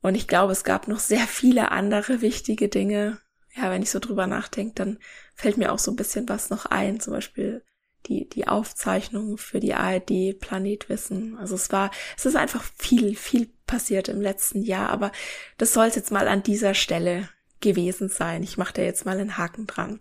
und 0.02 0.14
ich 0.14 0.28
glaube, 0.28 0.52
es 0.52 0.64
gab 0.64 0.86
noch 0.86 0.98
sehr 0.98 1.26
viele 1.26 1.70
andere 1.70 2.20
wichtige 2.20 2.68
Dinge, 2.68 3.18
ja, 3.54 3.70
wenn 3.70 3.82
ich 3.82 3.90
so 3.90 3.98
drüber 3.98 4.26
nachdenke, 4.26 4.74
dann 4.74 4.98
fällt 5.34 5.56
mir 5.56 5.72
auch 5.72 5.78
so 5.78 5.90
ein 5.90 5.96
bisschen 5.96 6.28
was 6.28 6.50
noch 6.50 6.66
ein. 6.66 7.00
Zum 7.00 7.12
Beispiel 7.12 7.64
die, 8.06 8.28
die 8.28 8.48
Aufzeichnung 8.48 9.38
für 9.38 9.60
die 9.60 9.74
ARD 9.74 10.38
Planetwissen. 10.38 11.36
Also 11.38 11.54
es 11.54 11.70
war, 11.72 11.90
es 12.16 12.26
ist 12.26 12.36
einfach 12.36 12.64
viel, 12.78 13.14
viel 13.16 13.50
passiert 13.66 14.08
im 14.08 14.20
letzten 14.20 14.62
Jahr, 14.62 14.90
aber 14.90 15.12
das 15.58 15.72
soll 15.72 15.86
es 15.86 15.96
jetzt 15.96 16.10
mal 16.10 16.28
an 16.28 16.42
dieser 16.42 16.74
Stelle 16.74 17.28
gewesen 17.60 18.08
sein. 18.08 18.42
Ich 18.42 18.56
mache 18.56 18.72
da 18.74 18.82
jetzt 18.82 19.04
mal 19.04 19.18
einen 19.18 19.36
Haken 19.36 19.66
dran 19.66 20.00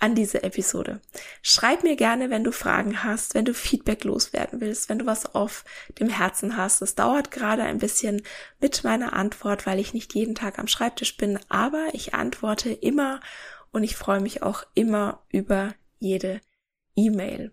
an 0.00 0.14
diese 0.14 0.42
Episode. 0.42 1.00
Schreib 1.42 1.82
mir 1.82 1.94
gerne, 1.94 2.30
wenn 2.30 2.42
du 2.42 2.52
Fragen 2.52 3.04
hast, 3.04 3.34
wenn 3.34 3.44
du 3.44 3.54
Feedback 3.54 4.04
loswerden 4.04 4.60
willst, 4.60 4.88
wenn 4.88 4.98
du 4.98 5.06
was 5.06 5.34
auf 5.34 5.64
dem 5.98 6.08
Herzen 6.08 6.56
hast. 6.56 6.82
Es 6.82 6.94
dauert 6.94 7.30
gerade 7.30 7.62
ein 7.62 7.78
bisschen 7.78 8.22
mit 8.60 8.82
meiner 8.82 9.12
Antwort, 9.12 9.66
weil 9.66 9.78
ich 9.78 9.94
nicht 9.94 10.14
jeden 10.14 10.34
Tag 10.34 10.58
am 10.58 10.66
Schreibtisch 10.66 11.16
bin, 11.16 11.38
aber 11.48 11.88
ich 11.92 12.14
antworte 12.14 12.72
immer 12.72 13.20
und 13.72 13.84
ich 13.84 13.96
freue 13.96 14.20
mich 14.20 14.42
auch 14.42 14.64
immer 14.74 15.22
über 15.30 15.74
jede 15.98 16.40
E-Mail. 16.96 17.52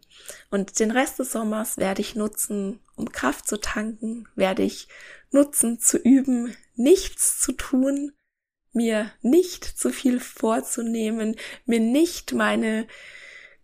Und 0.49 0.79
den 0.79 0.91
Rest 0.91 1.19
des 1.19 1.31
Sommers 1.31 1.77
werde 1.77 2.01
ich 2.01 2.15
nutzen, 2.15 2.79
um 2.95 3.11
Kraft 3.11 3.47
zu 3.47 3.59
tanken, 3.59 4.27
werde 4.35 4.63
ich 4.63 4.87
nutzen, 5.31 5.79
zu 5.79 5.97
üben, 5.97 6.55
nichts 6.75 7.39
zu 7.39 7.51
tun, 7.51 8.13
mir 8.77 9.11
nicht 9.21 9.65
zu 9.65 9.89
viel 9.89 10.19
vorzunehmen, 10.19 11.35
mir 11.65 11.81
nicht 11.81 12.33
meine 12.33 12.87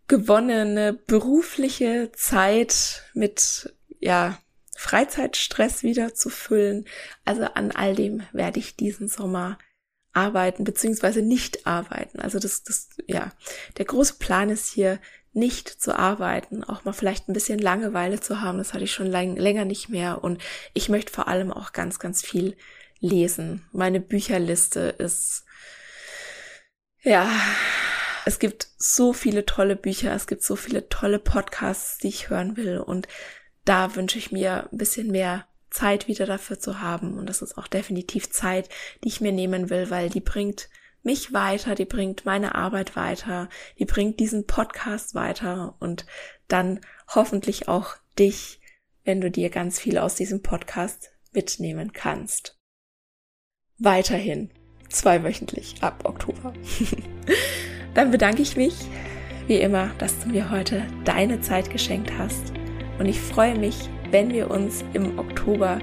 gewonnene 0.07 0.93
berufliche 0.93 2.11
Zeit 2.13 3.03
mit, 3.13 3.73
ja, 3.99 4.37
Freizeitstress 4.75 5.83
wieder 5.83 6.13
zu 6.13 6.29
füllen. 6.29 6.85
Also 7.23 7.43
an 7.43 7.71
all 7.71 7.95
dem 7.95 8.23
werde 8.33 8.59
ich 8.59 8.75
diesen 8.75 9.07
Sommer 9.07 9.57
arbeiten, 10.11 10.65
beziehungsweise 10.65 11.21
nicht 11.21 11.65
arbeiten. 11.65 12.19
Also 12.19 12.39
das, 12.39 12.63
das, 12.63 12.89
ja, 13.07 13.31
der 13.77 13.85
große 13.85 14.15
Plan 14.19 14.49
ist 14.49 14.69
hier, 14.71 14.99
nicht 15.33 15.67
zu 15.67 15.97
arbeiten, 15.97 16.63
auch 16.63 16.85
mal 16.85 16.93
vielleicht 16.93 17.27
ein 17.27 17.33
bisschen 17.33 17.59
Langeweile 17.59 18.19
zu 18.19 18.41
haben. 18.41 18.59
Das 18.59 18.73
hatte 18.73 18.83
ich 18.83 18.91
schon 18.91 19.07
lang, 19.07 19.35
länger 19.35 19.65
nicht 19.65 19.89
mehr. 19.89 20.23
Und 20.23 20.41
ich 20.73 20.89
möchte 20.89 21.11
vor 21.11 21.27
allem 21.27 21.51
auch 21.51 21.73
ganz, 21.73 21.99
ganz 21.99 22.21
viel 22.21 22.55
lesen. 23.03 23.67
Meine 23.73 23.99
Bücherliste 23.99 24.79
ist, 24.97 25.43
ja, 27.01 27.29
es 28.25 28.39
gibt 28.39 28.69
so 28.77 29.11
viele 29.11 29.45
tolle 29.45 29.75
Bücher, 29.75 30.13
es 30.13 30.25
gibt 30.25 30.41
so 30.41 30.55
viele 30.55 30.87
tolle 30.87 31.19
Podcasts, 31.19 31.97
die 31.97 32.07
ich 32.07 32.29
hören 32.29 32.55
will. 32.55 32.79
Und 32.79 33.07
da 33.65 33.95
wünsche 33.95 34.17
ich 34.17 34.31
mir 34.31 34.69
ein 34.71 34.77
bisschen 34.77 35.11
mehr 35.11 35.45
Zeit 35.69 36.07
wieder 36.07 36.25
dafür 36.25 36.59
zu 36.59 36.79
haben. 36.79 37.17
Und 37.17 37.27
das 37.27 37.41
ist 37.41 37.57
auch 37.57 37.67
definitiv 37.67 38.31
Zeit, 38.31 38.69
die 39.03 39.09
ich 39.09 39.19
mir 39.19 39.33
nehmen 39.33 39.69
will, 39.69 39.89
weil 39.89 40.09
die 40.09 40.21
bringt 40.21 40.69
mich 41.01 41.33
weiter, 41.33 41.75
die 41.75 41.85
bringt 41.85 42.23
meine 42.23 42.55
Arbeit 42.55 42.95
weiter, 42.95 43.49
die 43.79 43.85
bringt 43.85 44.21
diesen 44.21 44.47
Podcast 44.47 45.13
weiter. 45.13 45.75
Und 45.79 46.05
dann 46.47 46.79
hoffentlich 47.09 47.67
auch 47.67 47.95
dich, 48.17 48.61
wenn 49.03 49.19
du 49.19 49.29
dir 49.29 49.49
ganz 49.49 49.77
viel 49.77 49.97
aus 49.97 50.15
diesem 50.15 50.41
Podcast 50.41 51.11
mitnehmen 51.33 51.91
kannst 51.91 52.57
weiterhin 53.83 54.49
zweiwöchentlich 54.89 55.75
ab 55.81 56.01
Oktober. 56.05 56.53
Dann 57.93 58.11
bedanke 58.11 58.41
ich 58.41 58.55
mich, 58.55 58.75
wie 59.47 59.57
immer, 59.57 59.91
dass 59.97 60.19
du 60.19 60.29
mir 60.29 60.49
heute 60.49 60.83
deine 61.03 61.41
Zeit 61.41 61.69
geschenkt 61.69 62.11
hast. 62.17 62.53
Und 62.99 63.07
ich 63.07 63.19
freue 63.19 63.57
mich, 63.57 63.89
wenn 64.11 64.31
wir 64.31 64.49
uns 64.49 64.83
im 64.93 65.19
Oktober 65.19 65.79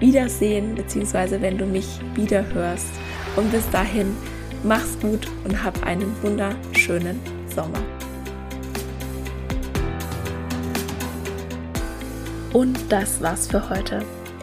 wiedersehen, 0.00 0.74
beziehungsweise 0.74 1.40
wenn 1.40 1.58
du 1.58 1.66
mich 1.66 1.86
wieder 2.14 2.44
hörst. 2.52 2.88
Und 3.36 3.50
bis 3.52 3.68
dahin, 3.70 4.16
mach's 4.62 4.98
gut 5.00 5.28
und 5.44 5.62
hab 5.62 5.84
einen 5.84 6.14
wunderschönen 6.22 7.20
Sommer. 7.54 7.82
Und 12.52 12.78
das 12.90 13.20
war's 13.20 13.48
für 13.48 13.68
heute. 13.68 14.04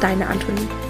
Deine 0.00 0.28
Antonie. 0.28 0.85